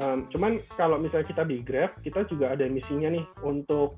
um, 0.01 0.17
cuman 0.29 0.61
kalau 0.77 0.97
misalnya 1.01 1.27
kita 1.27 1.43
di 1.45 1.57
Grab 1.65 1.91
kita 2.05 2.25
juga 2.29 2.53
ada 2.53 2.65
misinya 2.69 3.09
nih 3.09 3.25
untuk 3.41 3.97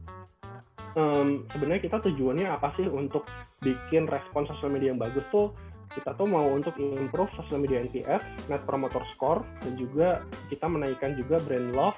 um, 0.95 1.45
sebenarnya 1.51 1.83
kita 1.85 1.97
tujuannya 2.03 2.47
apa 2.47 2.73
sih 2.79 2.87
untuk 2.87 3.27
bikin 3.63 4.07
respon 4.07 4.47
sosial 4.47 4.71
media 4.73 4.95
yang 4.95 5.01
bagus 5.01 5.23
tuh 5.31 5.51
kita 5.93 6.17
tuh 6.17 6.25
mau 6.25 6.49
untuk 6.49 6.73
improve 6.81 7.29
sosial 7.37 7.61
media 7.61 7.81
NPS, 7.85 8.49
Net 8.49 8.65
Promoter 8.65 9.01
Score, 9.13 9.45
dan 9.61 9.77
juga 9.77 10.25
kita 10.49 10.65
menaikkan 10.65 11.13
juga 11.13 11.37
brand 11.45 11.69
love 11.73 11.97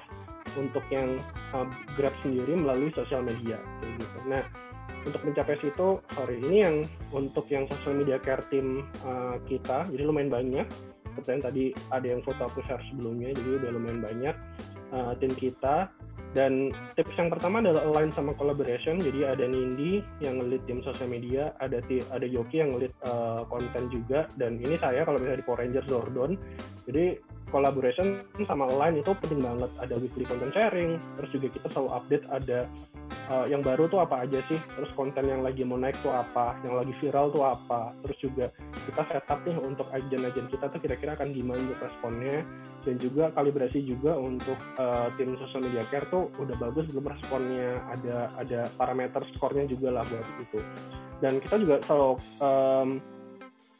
untuk 0.56 0.84
yang 0.92 1.20
uh, 1.52 1.68
Grab 1.98 2.12
sendiri 2.24 2.56
melalui 2.56 2.92
sosial 2.92 3.24
media 3.24 3.60
kayak 3.82 3.92
gitu. 4.00 4.18
Nah, 4.28 4.42
untuk 5.06 5.22
mencapai 5.22 5.56
situ 5.62 6.02
sorry 6.18 6.36
ini 6.42 6.56
yang 6.66 6.76
untuk 7.14 7.46
yang 7.46 7.64
social 7.70 7.94
media 7.94 8.18
care 8.18 8.42
team 8.50 8.82
uh, 9.06 9.38
kita 9.46 9.86
jadi 9.94 10.02
lumayan 10.02 10.28
banyak 10.28 10.66
seperti 11.06 11.28
yang 11.30 11.44
tadi 11.46 11.64
ada 11.94 12.06
yang 12.10 12.20
foto 12.26 12.42
aku 12.50 12.60
share 12.66 12.82
sebelumnya 12.90 13.32
jadi 13.32 13.62
udah 13.62 13.70
lumayan 13.72 14.00
banyak 14.02 14.34
uh, 14.90 15.14
tim 15.22 15.32
kita 15.32 15.88
dan 16.36 16.68
tips 17.00 17.16
yang 17.16 17.32
pertama 17.32 17.64
adalah 17.64 17.80
align 17.88 18.12
sama 18.12 18.36
collaboration. 18.36 19.00
Jadi 19.00 19.24
ada 19.24 19.48
Nindi 19.48 20.04
yang 20.20 20.36
ngelit 20.36 20.68
tim 20.68 20.84
sosial 20.84 21.08
media 21.08 21.56
ada 21.64 21.80
ada 22.12 22.26
Yoki 22.28 22.60
yang 22.60 22.76
ngelit 22.76 22.92
uh, 23.08 23.48
konten 23.48 23.88
juga. 23.88 24.28
Dan 24.36 24.60
ini 24.60 24.76
saya 24.76 25.08
kalau 25.08 25.16
misalnya 25.16 25.40
di 25.40 25.46
Power 25.48 25.64
Rangers 25.64 25.88
Zordon. 25.88 26.36
Jadi 26.84 27.16
collaboration 27.48 28.20
sama 28.44 28.68
align 28.68 29.00
itu 29.00 29.16
penting 29.16 29.40
banget. 29.40 29.72
Ada 29.80 29.96
weekly 29.96 30.28
content 30.28 30.52
sharing 30.52 31.00
terus 31.16 31.30
juga 31.32 31.48
kita 31.56 31.66
selalu 31.72 31.90
update 31.96 32.24
ada 32.28 32.58
uh, 33.30 33.46
yang 33.46 33.62
baru 33.62 33.86
tuh 33.90 34.02
apa 34.02 34.26
aja 34.26 34.42
sih? 34.46 34.58
Terus 34.58 34.90
konten 34.94 35.26
yang 35.26 35.42
lagi 35.42 35.62
mau 35.62 35.78
naik 35.78 35.98
tuh 36.02 36.12
apa? 36.12 36.58
Yang 36.62 36.74
lagi 36.74 36.92
viral 37.02 37.26
tuh 37.30 37.44
apa? 37.44 37.92
Terus 38.06 38.18
juga 38.22 38.46
kita 38.86 39.02
setup 39.10 39.40
nih 39.46 39.56
untuk 39.58 39.86
agen-agen 39.90 40.46
kita 40.50 40.64
tuh 40.70 40.80
kira-kira 40.82 41.14
akan 41.18 41.30
gimana 41.34 41.62
responnya? 41.82 42.42
Dan 42.86 43.02
juga 43.02 43.34
kalibrasi 43.34 43.82
juga 43.82 44.14
untuk 44.14 44.58
uh, 44.78 45.10
tim 45.18 45.34
social 45.42 45.66
media 45.66 45.82
care 45.90 46.06
tuh 46.08 46.30
udah 46.38 46.56
bagus 46.58 46.86
belum 46.90 47.06
responnya. 47.10 47.82
Ada 47.90 48.16
ada 48.38 48.60
parameter 48.78 49.22
skornya 49.34 49.66
juga 49.66 50.00
lah 50.00 50.04
buat 50.06 50.26
itu. 50.42 50.60
Dan 51.18 51.40
kita 51.40 51.56
juga 51.56 51.80
selalu 51.88 52.12
um, 52.44 52.88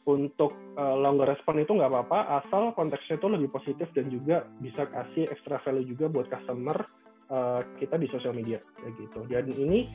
untuk 0.07 0.55
uh, 0.79 0.95
longer 0.95 1.27
respon 1.27 1.59
itu 1.59 1.75
nggak 1.75 1.91
apa-apa 1.91 2.19
asal 2.39 2.71
konteksnya 2.71 3.19
itu 3.19 3.27
lebih 3.27 3.51
positif 3.51 3.91
dan 3.91 4.07
juga 4.07 4.47
bisa 4.63 4.87
kasih 4.87 5.27
extra 5.27 5.59
value 5.67 5.83
juga 5.83 6.07
buat 6.07 6.31
customer 6.31 6.87
uh, 7.31 7.61
kita 7.79 7.95
di 7.99 8.07
sosial 8.11 8.33
media 8.35 8.59
kayak 8.79 8.93
gitu. 8.99 9.19
Dan 9.29 9.45
ini 9.51 9.87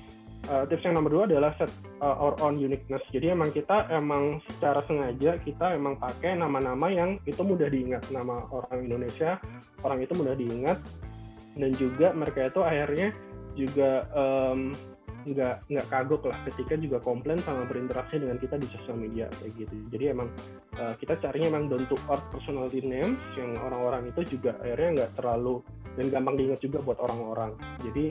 uh, 0.48 0.64
tips 0.66 0.84
yang 0.84 0.98
nomor 0.98 1.10
dua 1.12 1.24
adalah 1.28 1.52
set 1.60 1.70
uh, 2.00 2.16
our 2.16 2.34
own 2.42 2.58
uniqueness. 2.58 3.02
Jadi 3.12 3.32
emang 3.32 3.50
kita 3.52 3.88
emang 3.92 4.40
secara 4.50 4.82
sengaja 4.88 5.38
kita 5.42 5.76
emang 5.76 5.98
pakai 6.00 6.38
nama-nama 6.38 6.88
yang 6.90 7.20
itu 7.28 7.42
mudah 7.44 7.68
diingat 7.68 8.08
nama 8.10 8.46
orang 8.50 8.86
Indonesia, 8.86 9.38
orang 9.84 10.02
itu 10.02 10.12
mudah 10.16 10.34
diingat 10.34 10.78
dan 11.52 11.70
juga 11.76 12.16
mereka 12.16 12.48
itu 12.48 12.60
akhirnya 12.64 13.08
juga 13.52 14.08
um, 14.16 14.72
nggak 15.22 15.70
nggak 15.70 15.86
kagok 15.88 16.26
lah 16.26 16.38
ketika 16.50 16.74
juga 16.78 16.98
komplain 16.98 17.38
sama 17.42 17.66
berinteraksi 17.66 18.18
dengan 18.18 18.38
kita 18.38 18.58
di 18.58 18.66
sosial 18.70 18.98
media 18.98 19.26
kayak 19.38 19.66
gitu. 19.66 19.74
Jadi 19.94 20.04
emang 20.10 20.28
uh, 20.78 20.94
kita 20.98 21.18
carinya 21.18 21.58
emang 21.58 21.70
to 21.70 21.96
earth 22.10 22.26
personality 22.34 22.82
names 22.82 23.18
yang 23.38 23.54
orang-orang 23.58 24.10
itu 24.10 24.38
juga 24.38 24.58
akhirnya 24.60 25.02
nggak 25.02 25.12
terlalu 25.18 25.62
dan 25.98 26.06
gampang 26.08 26.34
diingat 26.38 26.60
juga 26.60 26.78
buat 26.82 26.98
orang-orang. 27.00 27.52
Jadi 27.84 28.04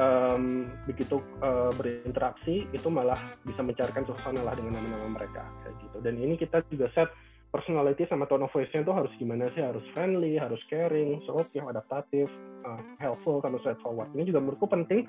um, 0.00 0.68
begitu 0.88 1.20
uh, 1.40 1.72
berinteraksi 1.76 2.68
itu 2.70 2.88
malah 2.88 3.18
bisa 3.44 3.60
mencarikan 3.64 4.04
suasana 4.06 4.40
lah 4.44 4.54
dengan 4.56 4.76
nama-nama 4.76 5.20
mereka 5.20 5.42
kayak 5.64 5.76
gitu. 5.82 5.96
Dan 6.00 6.14
ini 6.20 6.34
kita 6.38 6.64
juga 6.68 6.88
set 6.92 7.10
personality 7.52 8.08
sama 8.08 8.24
tone 8.24 8.48
of 8.48 8.52
voice-nya 8.52 8.80
itu 8.80 8.92
harus 8.96 9.12
gimana 9.20 9.52
sih 9.52 9.60
harus 9.60 9.84
friendly 9.92 10.40
harus 10.40 10.58
caring 10.72 11.20
supportive 11.28 11.68
adaptatif 11.68 12.26
uh, 12.64 12.80
helpful 12.96 13.44
sama 13.44 13.60
straightforward 13.60 14.08
ini 14.16 14.24
juga 14.24 14.40
menurutku 14.40 14.66
penting 14.66 15.04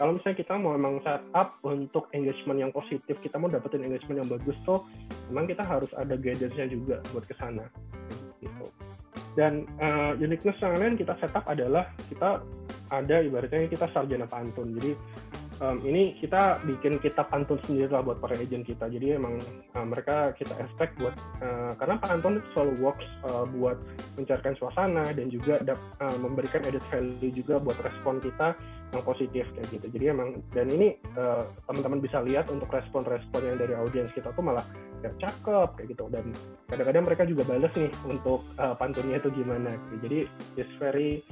kalau 0.00 0.16
misalnya 0.16 0.40
kita 0.40 0.56
mau 0.56 0.72
memang 0.72 1.04
set 1.04 1.20
up 1.36 1.60
untuk 1.60 2.08
engagement 2.16 2.56
yang 2.56 2.72
positif, 2.72 3.20
kita 3.20 3.36
mau 3.36 3.52
dapetin 3.52 3.84
engagement 3.84 4.24
yang 4.24 4.30
bagus 4.32 4.56
tuh, 4.64 4.80
memang 5.28 5.44
kita 5.44 5.60
harus 5.60 5.92
ada 5.92 6.16
guidance-nya 6.16 6.72
juga 6.72 7.04
buat 7.12 7.28
ke 7.28 7.36
sana. 7.36 7.68
Gitu. 8.40 8.64
Dan 9.36 9.68
uh, 9.76 10.16
uniqueness 10.16 10.56
yang 10.64 10.80
lain 10.80 10.96
kita 10.96 11.20
setup 11.20 11.44
adalah 11.44 11.92
kita 12.08 12.40
ada 12.88 13.16
ibaratnya 13.20 13.68
kita 13.68 13.92
sarjana 13.92 14.24
pantun. 14.24 14.72
Jadi 14.80 14.96
um, 15.60 15.76
ini 15.84 16.16
kita 16.18 16.58
bikin 16.64 16.98
kita 16.98 17.22
pantun 17.28 17.60
sendiri 17.68 17.92
lah 17.92 18.02
buat 18.02 18.18
para 18.18 18.34
agent 18.34 18.66
kita. 18.66 18.88
Jadi 18.88 19.14
emang 19.14 19.38
uh, 19.76 19.86
mereka 19.86 20.32
kita 20.34 20.56
expect 20.58 20.96
buat 20.98 21.14
uh, 21.44 21.76
karena 21.78 22.00
pantun 22.00 22.40
itu 22.40 22.48
selalu 22.56 22.74
works 22.80 23.06
uh, 23.28 23.44
buat 23.46 23.76
mencarikan 24.16 24.56
suasana 24.56 25.12
dan 25.12 25.28
juga 25.28 25.60
uh, 25.62 26.16
memberikan 26.18 26.64
edit 26.66 26.82
value 26.88 27.32
juga 27.32 27.60
buat 27.60 27.76
respon 27.84 28.18
kita 28.24 28.56
yang 28.90 29.06
positif 29.06 29.46
kayak 29.54 29.68
gitu. 29.70 29.86
Jadi 29.86 30.04
emang 30.10 30.42
dan 30.50 30.66
ini 30.66 30.98
uh, 31.14 31.46
teman-teman 31.70 32.02
bisa 32.02 32.18
lihat 32.26 32.50
untuk 32.50 32.66
respon-respon 32.72 33.40
yang 33.46 33.56
dari 33.60 33.74
audiens 33.78 34.10
kita 34.10 34.34
tuh 34.34 34.42
malah 34.42 34.66
ya 35.00 35.08
cakep 35.16 35.78
kayak 35.78 35.88
gitu 35.96 36.12
dan 36.12 36.34
kadang-kadang 36.68 37.04
mereka 37.06 37.22
juga 37.24 37.42
bales 37.46 37.72
nih 37.72 37.92
untuk 38.04 38.42
uh, 38.58 38.74
pantunnya 38.74 39.22
itu 39.22 39.30
gimana. 39.30 39.78
Jadi 40.02 40.26
it's 40.58 40.74
very 40.82 41.22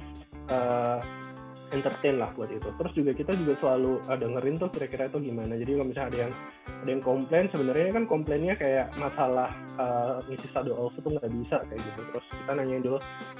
entertain 1.71 2.17
lah 2.17 2.29
buat 2.33 2.49
itu. 2.49 2.69
Terus 2.75 2.93
juga 2.95 3.11
kita 3.13 3.31
juga 3.37 3.53
selalu 3.61 4.01
uh, 4.09 4.17
dengerin 4.17 4.55
tuh 4.57 4.69
kira-kira 4.73 5.07
itu 5.09 5.19
gimana. 5.21 5.53
Jadi 5.57 5.71
kalau 5.77 5.87
misalnya 5.87 6.09
ada 6.09 6.19
yang 6.19 6.33
ada 6.69 6.89
yang 6.89 7.03
komplain, 7.03 7.45
sebenarnya 7.51 7.85
kan 7.91 8.05
komplainnya 8.07 8.55
kayak 8.55 8.87
masalah 8.97 9.49
uh, 9.77 10.23
ngisi 10.29 10.47
also 10.55 10.97
tuh 11.01 11.11
nggak 11.15 11.31
bisa 11.43 11.57
kayak 11.67 11.81
gitu. 11.81 12.01
Terus 12.13 12.25
kita 12.31 12.51
nanyain 12.55 12.83
dulu 12.83 12.97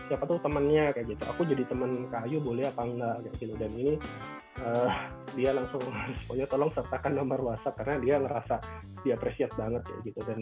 siapa 0.08 0.24
tuh 0.26 0.38
temannya 0.42 0.84
kayak 0.94 1.08
gitu. 1.16 1.24
Aku 1.32 1.42
jadi 1.48 1.64
teman 1.66 1.92
kayu 2.12 2.38
boleh 2.42 2.66
apa 2.70 2.82
enggak 2.86 3.16
kayak 3.26 3.36
gitu. 3.42 3.54
Dan 3.58 3.72
ini 3.76 3.94
uh, 4.58 4.90
dia 5.38 5.54
langsung 5.54 5.82
pokoknya 6.26 6.48
tolong 6.50 6.72
sertakan 6.74 7.14
nomor 7.14 7.40
WhatsApp 7.42 7.78
karena 7.80 7.96
dia 8.02 8.16
ngerasa 8.18 8.56
dia 9.06 9.16
appreciate 9.16 9.54
banget 9.56 9.84
ya 9.88 9.98
gitu 10.12 10.20
dan 10.28 10.40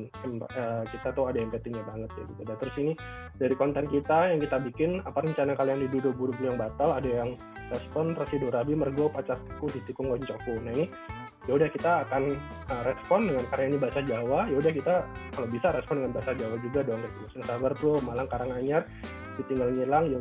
uh, 0.58 0.84
kita 0.90 1.14
tuh 1.14 1.30
ada 1.30 1.38
empatinya 1.38 1.84
banget 1.86 2.10
ya 2.18 2.24
gitu. 2.26 2.42
Dan 2.48 2.56
terus 2.58 2.76
ini 2.82 2.94
dari 3.38 3.56
konten 3.58 3.86
kita 3.92 4.34
yang 4.34 4.40
kita 4.42 4.58
bikin 4.64 4.90
apa 5.06 5.20
rencana 5.22 5.54
kalian 5.54 5.80
di 5.86 5.88
duduk 5.92 6.14
buru 6.18 6.34
yang 6.42 6.58
batal 6.58 6.98
ada 6.98 7.10
yang 7.10 7.38
respon 7.70 8.16
residu 8.18 8.50
rabi 8.50 8.74
mergo 8.74 9.12
pacarku 9.12 9.70
ditikung 9.70 10.10
goncoku. 10.10 10.58
Nah 10.64 10.74
ini 10.74 10.86
ya 11.46 11.56
udah 11.56 11.70
kita 11.72 11.92
akan 12.10 12.36
uh, 12.74 12.84
respon 12.84 13.30
dengan 13.30 13.46
karya 13.54 13.66
ini 13.70 13.78
bahasa 13.78 14.02
Jawa. 14.02 14.40
Ya 14.50 14.56
udah 14.58 14.72
kita 14.74 14.96
kalau 15.38 15.48
bisa 15.54 15.68
respon 15.70 16.02
dengan 16.02 16.12
bahasa 16.18 16.32
Jawa 16.34 16.56
juga 16.60 16.80
dong 16.82 17.00
gitu. 17.06 17.40
Sabar 17.46 17.72
tuh 17.78 18.02
Malang 18.02 18.28
Karanganyar 18.28 18.84
ditinggal 19.38 19.70
ngilang 19.74 20.06
ya 20.10 20.20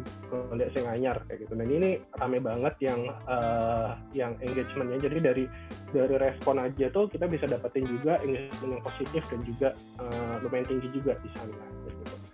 lihat 0.53 0.71
saya 0.77 0.83
nganyar 0.93 1.17
kayak 1.27 1.49
gitu 1.49 1.53
dan 1.57 1.69
ini 1.69 1.91
rame 2.21 2.39
banget 2.41 2.75
yang 2.81 3.01
uh, 3.27 3.97
yang 4.13 4.37
engagementnya 4.45 5.09
jadi 5.09 5.19
dari 5.33 5.45
dari 5.91 6.15
respon 6.21 6.61
aja 6.61 6.87
tuh 6.93 7.09
kita 7.09 7.25
bisa 7.27 7.49
dapetin 7.49 7.89
juga 7.89 8.21
engagement 8.21 8.79
yang 8.79 8.85
positif 8.85 9.23
dan 9.33 9.41
juga 9.49 9.69
uh, 9.99 10.35
lumayan 10.45 10.69
tinggi 10.69 10.89
juga 10.93 11.17
di 11.21 11.29
sana 11.35 11.65
gitu. 11.89 12.26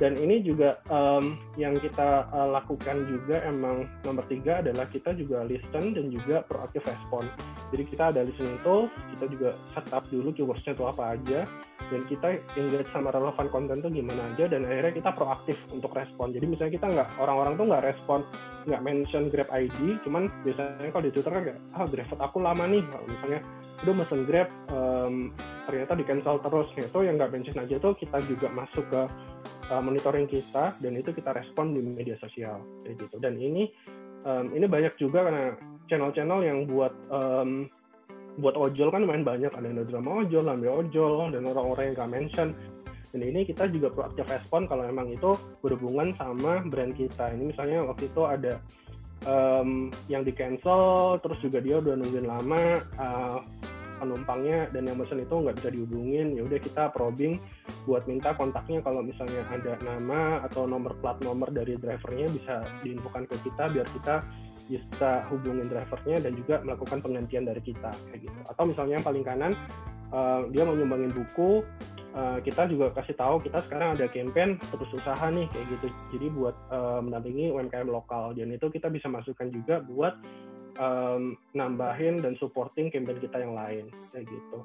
Dan 0.00 0.16
ini 0.16 0.40
juga 0.40 0.80
um, 0.88 1.36
yang 1.60 1.76
kita 1.76 2.24
uh, 2.32 2.48
lakukan 2.56 3.04
juga 3.04 3.44
emang 3.44 3.84
nomor 4.08 4.24
tiga 4.32 4.64
adalah 4.64 4.88
kita 4.88 5.12
juga 5.12 5.44
listen 5.44 5.92
dan 5.92 6.08
juga 6.08 6.40
proaktif 6.48 6.80
respon. 6.88 7.28
Jadi 7.68 7.84
kita 7.84 8.08
ada 8.08 8.24
listening 8.24 8.56
tools 8.64 8.88
kita 9.12 9.28
juga 9.28 9.50
setup 9.76 10.08
dulu 10.08 10.32
keywordsnya 10.32 10.72
itu 10.72 10.84
apa 10.88 11.20
aja 11.20 11.44
dan 11.92 12.00
kita 12.08 12.40
engage 12.56 12.88
sama 12.88 13.12
relevan 13.12 13.46
konten 13.52 13.84
tuh 13.84 13.92
gimana 13.92 14.32
aja 14.32 14.48
dan 14.48 14.64
akhirnya 14.64 15.04
kita 15.04 15.10
proaktif 15.12 15.60
untuk 15.68 15.92
respon. 15.92 16.32
Jadi 16.32 16.48
misalnya 16.48 16.72
kita 16.80 16.86
nggak 16.88 17.08
orang-orang 17.20 17.60
tuh 17.60 17.66
nggak 17.68 17.84
respon 17.84 18.18
nggak 18.64 18.80
mention 18.80 19.28
Grab 19.28 19.52
ID 19.52 20.00
cuman 20.08 20.32
biasanya 20.48 20.88
kalau 20.88 21.04
di 21.04 21.12
Twitter 21.12 21.32
kan 21.36 21.42
kayak 21.44 21.60
ah 21.76 21.84
Grab 21.84 22.08
aku 22.16 22.38
lama 22.40 22.64
nih. 22.64 22.80
Misalnya 23.04 23.40
udah 23.84 23.94
mesen 23.96 24.20
Grab 24.24 24.48
um, 24.72 25.14
ternyata 25.68 25.92
di 25.92 26.04
cancel 26.08 26.36
terus 26.40 26.68
itu 26.76 26.98
yang 27.04 27.20
nggak 27.20 27.32
mention 27.32 27.60
aja 27.60 27.76
tuh 27.80 27.92
kita 27.96 28.16
juga 28.24 28.48
masuk 28.52 28.84
ke 28.88 29.02
uh, 29.70 29.82
monitoring 29.82 30.28
kita 30.28 30.76
dan 30.78 30.92
itu 30.96 31.10
kita 31.12 31.34
respon 31.34 31.72
di 31.76 31.80
media 31.80 32.16
sosial 32.20 32.60
kayak 32.84 32.96
gitu 33.06 33.16
dan 33.18 33.36
ini 33.36 33.70
um, 34.24 34.52
ini 34.52 34.66
banyak 34.68 34.94
juga 35.00 35.24
karena 35.26 35.56
channel-channel 35.88 36.40
yang 36.44 36.58
buat 36.70 36.94
um, 37.10 37.66
buat 38.38 38.54
ojol 38.56 38.88
kan 38.94 39.04
main 39.04 39.26
banyak 39.26 39.50
ada 39.52 39.84
drama 39.84 40.24
ojol, 40.24 40.46
lambe 40.46 40.68
ojol, 40.70 41.34
dan 41.34 41.44
orang-orang 41.44 41.92
yang 41.92 41.96
gak 41.98 42.12
mention. 42.12 42.48
Dan 43.10 43.26
ini 43.26 43.42
kita 43.42 43.66
juga 43.66 43.90
proaktif 43.90 44.22
respon 44.30 44.70
kalau 44.70 44.86
emang 44.86 45.10
itu 45.10 45.34
berhubungan 45.66 46.14
sama 46.14 46.62
brand 46.62 46.94
kita. 46.94 47.34
Ini 47.34 47.50
misalnya 47.50 47.82
waktu 47.90 48.06
itu 48.06 48.22
ada 48.22 48.62
um, 49.26 49.90
yang 50.06 50.22
di 50.22 50.30
cancel, 50.30 51.18
terus 51.18 51.42
juga 51.42 51.58
dia 51.58 51.82
udah 51.82 51.98
nungguin 51.98 52.26
lama 52.30 52.62
uh, 53.02 53.38
penumpangnya 54.00 54.72
dan 54.72 54.88
yang 54.88 54.96
pesan 54.96 55.20
itu 55.20 55.34
nggak 55.36 55.56
bisa 55.60 55.68
dihubungin. 55.68 56.26
Ya 56.34 56.42
udah 56.48 56.58
kita 56.58 56.88
probing 56.96 57.36
buat 57.84 58.08
minta 58.08 58.32
kontaknya 58.32 58.80
kalau 58.80 59.04
misalnya 59.04 59.44
ada 59.52 59.76
nama 59.84 60.40
atau 60.48 60.64
nomor 60.64 60.96
plat 61.04 61.20
nomor 61.20 61.52
dari 61.52 61.76
drivernya 61.76 62.32
bisa 62.32 62.64
diinfokan 62.80 63.28
ke 63.28 63.36
kita 63.44 63.68
biar 63.68 63.86
kita 63.92 64.24
bisa 64.70 65.26
hubungin 65.28 65.66
drivernya 65.66 66.22
dan 66.22 66.32
juga 66.38 66.62
melakukan 66.62 67.02
penggantian 67.02 67.44
dari 67.44 67.60
kita 67.60 67.92
kayak 68.10 68.20
gitu. 68.24 68.38
Atau 68.48 68.64
misalnya 68.70 69.02
yang 69.02 69.06
paling 69.06 69.24
kanan 69.26 69.52
uh, 70.14 70.46
dia 70.48 70.62
mau 70.62 70.74
nyumbangin 70.78 71.10
buku 71.10 71.66
uh, 72.14 72.38
kita 72.42 72.70
juga 72.70 72.94
kasih 72.94 73.18
tahu 73.18 73.42
kita 73.42 73.58
sekarang 73.66 73.98
ada 73.98 74.06
campaign 74.06 74.58
terus 74.62 74.90
usaha 74.94 75.26
nih 75.30 75.46
kayak 75.50 75.66
gitu. 75.74 75.86
Jadi 76.14 76.26
buat 76.34 76.56
uh, 76.70 77.02
mendampingi 77.02 77.50
UMKM 77.50 77.90
lokal. 77.90 78.34
Dan 78.34 78.54
itu 78.54 78.70
kita 78.70 78.86
bisa 78.90 79.10
masukkan 79.10 79.50
juga 79.50 79.82
buat 79.82 80.14
um, 80.80 81.36
nambahin 81.52 82.24
dan 82.24 82.34
supporting 82.40 82.88
campaign 82.88 83.20
kita 83.20 83.36
yang 83.44 83.52
lain 83.52 83.92
kayak 84.10 84.24
gitu 84.26 84.64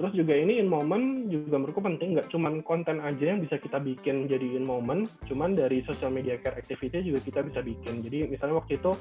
Terus 0.00 0.16
juga 0.16 0.32
ini 0.32 0.56
in 0.56 0.64
moment 0.64 1.28
juga 1.28 1.60
menurutku 1.60 1.84
penting, 1.84 2.16
nggak 2.16 2.32
cuman 2.32 2.64
konten 2.64 3.04
aja 3.04 3.36
yang 3.36 3.44
bisa 3.44 3.60
kita 3.60 3.76
bikin 3.76 4.32
jadi 4.32 4.56
in 4.56 4.64
moment, 4.64 5.12
cuman 5.28 5.52
dari 5.52 5.84
social 5.84 6.08
media 6.08 6.40
care 6.40 6.56
activity 6.56 7.04
juga 7.04 7.20
kita 7.20 7.44
bisa 7.44 7.60
bikin. 7.60 8.00
Jadi 8.00 8.32
misalnya 8.32 8.64
waktu 8.64 8.80
itu 8.80 8.96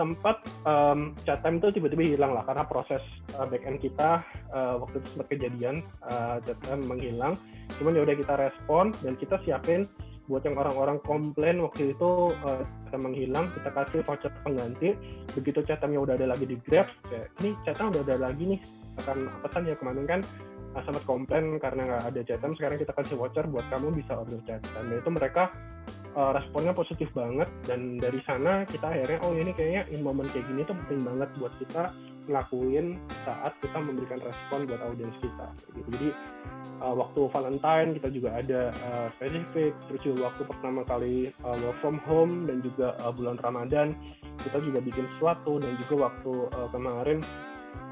sempat 0.00 0.40
um, 0.64 1.12
chat 1.28 1.44
time 1.44 1.60
itu 1.60 1.68
tiba-tiba 1.76 2.16
hilang 2.16 2.32
lah 2.32 2.48
karena 2.48 2.64
proses 2.64 3.04
uh, 3.36 3.44
back 3.44 3.60
end 3.68 3.76
kita 3.76 4.24
uh, 4.48 4.80
waktu 4.80 5.04
itu 5.04 5.08
sempat 5.12 5.28
kejadian 5.36 5.84
uh, 6.08 6.40
chat 6.40 6.56
time 6.64 6.80
menghilang. 6.80 7.36
Cuman 7.76 8.00
ya 8.00 8.08
udah 8.08 8.16
kita 8.16 8.34
respon 8.40 8.96
dan 9.04 9.20
kita 9.20 9.36
siapin 9.44 9.84
buat 10.28 10.44
yang 10.44 10.60
orang-orang 10.60 11.00
komplain 11.02 11.64
waktu 11.64 11.96
itu 11.96 12.36
uh, 12.44 12.64
menghilang 12.94 13.48
kita 13.56 13.72
kasih 13.72 14.00
voucher 14.04 14.32
pengganti. 14.44 14.94
Begitu 15.32 15.64
chatnya 15.64 15.98
udah 15.98 16.14
ada 16.20 16.28
lagi 16.28 16.44
di 16.44 16.56
Grab 16.68 16.88
ya, 17.08 17.24
ini 17.40 17.56
chatnya 17.64 17.90
udah 17.96 18.02
ada 18.04 18.16
lagi 18.30 18.56
nih. 18.56 18.60
Akan 18.98 19.30
pesan 19.40 19.64
ya 19.66 19.74
kemarin 19.80 20.04
kan 20.04 20.20
uh, 20.76 20.82
sempat 20.84 21.02
komplain 21.08 21.56
karena 21.58 21.82
nggak 21.88 22.04
ada 22.12 22.20
chatem 22.28 22.52
sekarang 22.60 22.76
kita 22.76 22.92
kasih 22.92 23.16
voucher 23.16 23.44
buat 23.48 23.64
kamu 23.72 23.96
bisa 23.96 24.12
order 24.20 24.40
dan 24.44 24.60
itu 24.92 25.10
mereka 25.10 25.48
uh, 26.12 26.36
responnya 26.36 26.76
positif 26.76 27.08
banget. 27.16 27.48
Dan 27.64 27.96
dari 27.96 28.20
sana 28.28 28.68
kita 28.68 28.92
akhirnya 28.92 29.18
oh 29.24 29.32
ini 29.32 29.50
kayaknya 29.56 29.82
in 29.90 30.04
momen 30.04 30.28
kayak 30.28 30.44
gini 30.44 30.62
tuh 30.68 30.76
penting 30.84 31.08
banget 31.08 31.28
buat 31.40 31.54
kita 31.56 31.90
ngelakuin 32.28 33.00
saat 33.24 33.56
kita 33.64 33.80
memberikan 33.80 34.20
respon 34.20 34.68
buat 34.68 34.80
audiens 34.84 35.16
kita 35.18 35.46
gitu. 35.74 35.88
Jadi 35.96 36.08
uh, 36.84 36.94
waktu 36.94 37.20
Valentine 37.32 37.88
kita 37.96 38.08
juga 38.12 38.28
ada 38.36 38.60
uh, 38.92 39.08
spesifik 39.16 39.72
terus 39.88 40.00
juga 40.04 40.28
waktu 40.30 40.42
pertama 40.44 40.80
kali 40.84 41.16
uh, 41.42 41.56
work 41.64 41.78
from 41.80 41.96
home 42.04 42.44
dan 42.46 42.60
juga 42.60 42.94
uh, 43.00 43.10
bulan 43.10 43.40
Ramadan 43.40 43.96
kita 44.44 44.60
juga 44.62 44.78
bikin 44.84 45.08
sesuatu 45.16 45.58
dan 45.58 45.72
juga 45.82 46.12
waktu 46.12 46.32
uh, 46.54 46.68
kemarin 46.70 47.18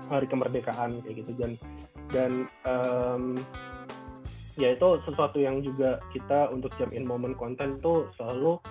hari 0.07 0.27
kemerdekaan 0.31 1.03
kayak 1.03 1.25
gitu. 1.25 1.33
Dan 1.35 1.53
dan 2.15 2.33
um, 2.63 3.41
ya 4.57 4.73
itu 4.73 4.89
sesuatu 5.05 5.37
yang 5.43 5.61
juga 5.61 5.99
kita 6.15 6.49
untuk 6.55 6.71
jam 6.79 6.89
in 6.95 7.05
moment 7.05 7.35
konten 7.35 7.77
itu 7.83 8.07
selalu 8.17 8.63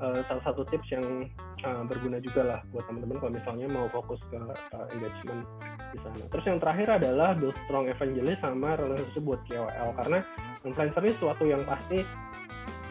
uh, 0.00 0.20
salah 0.26 0.42
satu 0.46 0.62
tips 0.70 0.88
yang 0.90 1.28
uh, 1.66 1.82
berguna 1.86 2.18
juga 2.18 2.42
lah 2.42 2.60
buat 2.74 2.84
teman-teman 2.90 3.16
kalau 3.20 3.32
misalnya 3.34 3.66
mau 3.70 3.86
fokus 3.90 4.20
ke 4.30 4.38
uh, 4.38 4.86
engagement 4.94 5.46
di 5.94 5.98
sana. 6.02 6.22
Terus 6.30 6.44
yang 6.46 6.58
terakhir 6.58 6.88
adalah 7.02 7.36
build 7.36 7.56
strong 7.66 7.86
evangelist 7.90 8.40
sama 8.42 8.78
relasi 8.78 9.18
buat 9.22 9.40
KOL 9.46 9.90
karena 10.02 10.18
influencer 10.64 11.02
ini 11.04 11.12
sesuatu 11.14 11.44
yang 11.44 11.62
pasti 11.68 12.02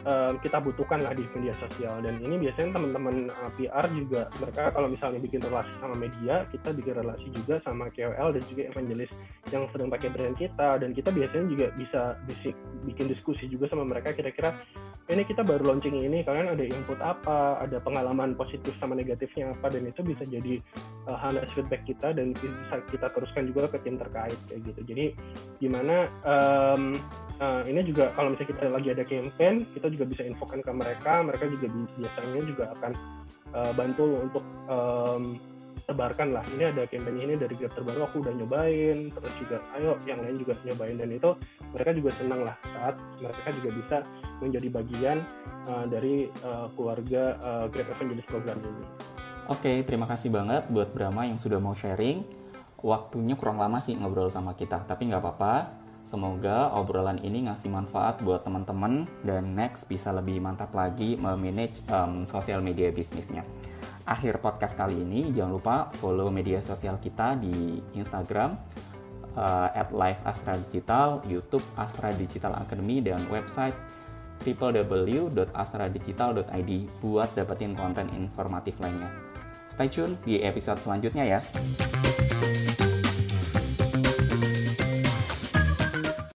um, 0.03 0.39
kita 0.39 0.59
butuhkan 0.59 1.03
lah 1.03 1.11
di 1.15 1.23
media 1.35 1.55
sosial. 1.59 1.99
Dan 2.03 2.19
ini 2.19 2.35
biasanya 2.39 2.79
teman-teman 2.79 3.31
uh, 3.31 3.51
PR 3.55 3.85
juga 3.91 4.29
mereka 4.39 4.71
kalau 4.71 4.87
misalnya 4.91 5.19
bikin 5.19 5.41
relasi 5.43 5.73
sama 5.79 5.95
media 5.95 6.45
kita 6.51 6.69
bikin 6.75 6.93
relasi 6.99 7.27
juga 7.33 7.59
sama 7.63 7.89
KOL 7.91 8.29
dan 8.35 8.43
juga 8.47 8.61
evangelis 8.69 9.11
yang 9.51 9.67
sedang 9.71 9.89
pakai 9.91 10.09
brand 10.11 10.35
kita. 10.37 10.69
Dan 10.79 10.95
kita 10.95 11.09
biasanya 11.11 11.45
juga 11.49 11.65
bisa 11.75 12.01
bikin 12.83 13.07
diskusi 13.11 13.47
juga 13.47 13.67
sama 13.71 13.87
mereka 13.87 14.15
kira-kira 14.15 14.55
ini 15.11 15.27
kita 15.27 15.43
baru 15.43 15.67
launching 15.67 15.99
ini 15.99 16.23
kalian 16.23 16.55
ada 16.55 16.63
input 16.63 16.99
apa? 17.03 17.59
Ada 17.59 17.83
pengalaman 17.83 18.39
positif 18.39 18.71
sama 18.79 18.95
negatifnya 18.95 19.51
apa? 19.51 19.67
Dan 19.67 19.91
itu 19.91 19.99
bisa 19.99 20.23
jadi 20.23 20.63
uh, 21.11 21.19
honest 21.19 21.51
feedback 21.51 21.83
kita 21.83 22.15
dan 22.15 22.31
bisa 22.31 22.79
kita 22.87 23.11
teruskan 23.11 23.51
juga 23.51 23.67
ke 23.67 23.83
tim 23.83 23.99
terkait 23.99 24.39
kayak 24.47 24.63
gitu. 24.63 24.81
Jadi 24.87 25.05
gimana 25.59 26.07
um, 26.23 26.95
uh, 27.39 27.63
ini 27.65 27.81
juga 27.85 28.11
kalau 28.13 28.33
misalnya 28.33 28.49
kita 28.53 28.63
lagi 28.69 28.89
ada 28.91 29.03
campaign 29.05 29.53
kita 29.73 29.87
juga 29.93 30.05
bisa 30.09 30.21
infokan 30.27 30.59
ke 30.61 30.71
mereka 30.73 31.13
mereka 31.23 31.45
juga 31.49 31.65
biasanya 31.97 32.41
juga 32.45 32.63
akan 32.77 32.91
uh, 33.55 33.71
bantu 33.73 34.05
untuk 34.21 34.43
um, 34.67 35.39
sebarkan 35.83 36.31
lah 36.31 36.43
ini 36.55 36.71
ada 36.71 36.87
campaign 36.87 37.17
ini 37.19 37.33
dari 37.35 37.53
Grab 37.59 37.75
terbaru 37.75 38.07
aku 38.07 38.23
udah 38.23 38.33
nyobain 38.39 39.11
terus 39.11 39.33
juga 39.35 39.59
ayo 39.75 39.99
yang 40.07 40.19
lain 40.23 40.39
juga 40.39 40.55
nyobain 40.63 40.95
dan 40.95 41.09
itu 41.11 41.29
mereka 41.75 41.91
juga 41.91 42.09
senang 42.15 42.41
lah 42.47 42.55
saat 42.71 42.95
mereka 43.19 43.49
juga 43.59 43.69
bisa 43.75 43.97
menjadi 44.39 44.67
bagian 44.71 45.17
uh, 45.67 45.85
dari 45.87 46.31
uh, 46.43 46.67
keluarga 46.75 47.35
uh, 47.43 47.65
Grab 47.67 47.87
Evangelist 47.99 48.27
program 48.31 48.57
ini. 48.63 48.83
Oke, 49.51 49.83
terima 49.83 50.07
kasih 50.07 50.31
banget 50.31 50.71
buat 50.71 50.95
Brahma 50.95 51.27
yang 51.27 51.35
sudah 51.35 51.59
mau 51.59 51.75
sharing. 51.75 52.23
Waktunya 52.79 53.35
kurang 53.35 53.59
lama 53.59 53.79
sih 53.83 53.95
ngobrol 53.95 54.31
sama 54.31 54.55
kita, 54.55 54.87
tapi 54.87 55.11
nggak 55.11 55.19
apa-apa. 55.19 55.82
Semoga 56.03 56.67
obrolan 56.75 57.15
ini 57.23 57.47
ngasih 57.47 57.71
manfaat 57.71 58.19
buat 58.19 58.43
teman-teman 58.43 59.07
dan 59.23 59.55
next 59.55 59.87
bisa 59.87 60.11
lebih 60.11 60.43
mantap 60.43 60.75
lagi 60.75 61.15
memanage 61.15 61.79
um, 61.87 62.27
sosial 62.27 62.59
media 62.59 62.91
bisnisnya. 62.91 63.47
Akhir 64.03 64.43
podcast 64.43 64.75
kali 64.75 64.99
ini 64.99 65.31
jangan 65.31 65.55
lupa 65.55 65.87
follow 65.95 66.27
media 66.27 66.59
sosial 66.59 66.99
kita 66.99 67.39
di 67.39 67.79
Instagram 67.95 68.59
uh, 69.39 69.71
at 69.71 69.95
Live 69.95 70.19
Astra 70.27 70.59
Digital, 70.59 71.23
YouTube 71.23 71.63
Astra 71.79 72.11
Digital 72.11 72.51
Academy 72.59 72.99
dan 72.99 73.23
website 73.31 73.79
www.astradigital.id 74.43 76.71
buat 76.99 77.31
dapetin 77.31 77.79
konten 77.79 78.11
informatif 78.11 78.75
lainnya. 78.83 79.07
Stay 79.71 79.87
tune 79.87 80.19
di 80.27 80.43
episode 80.43 80.83
selanjutnya 80.83 81.39
ya. 81.39 82.22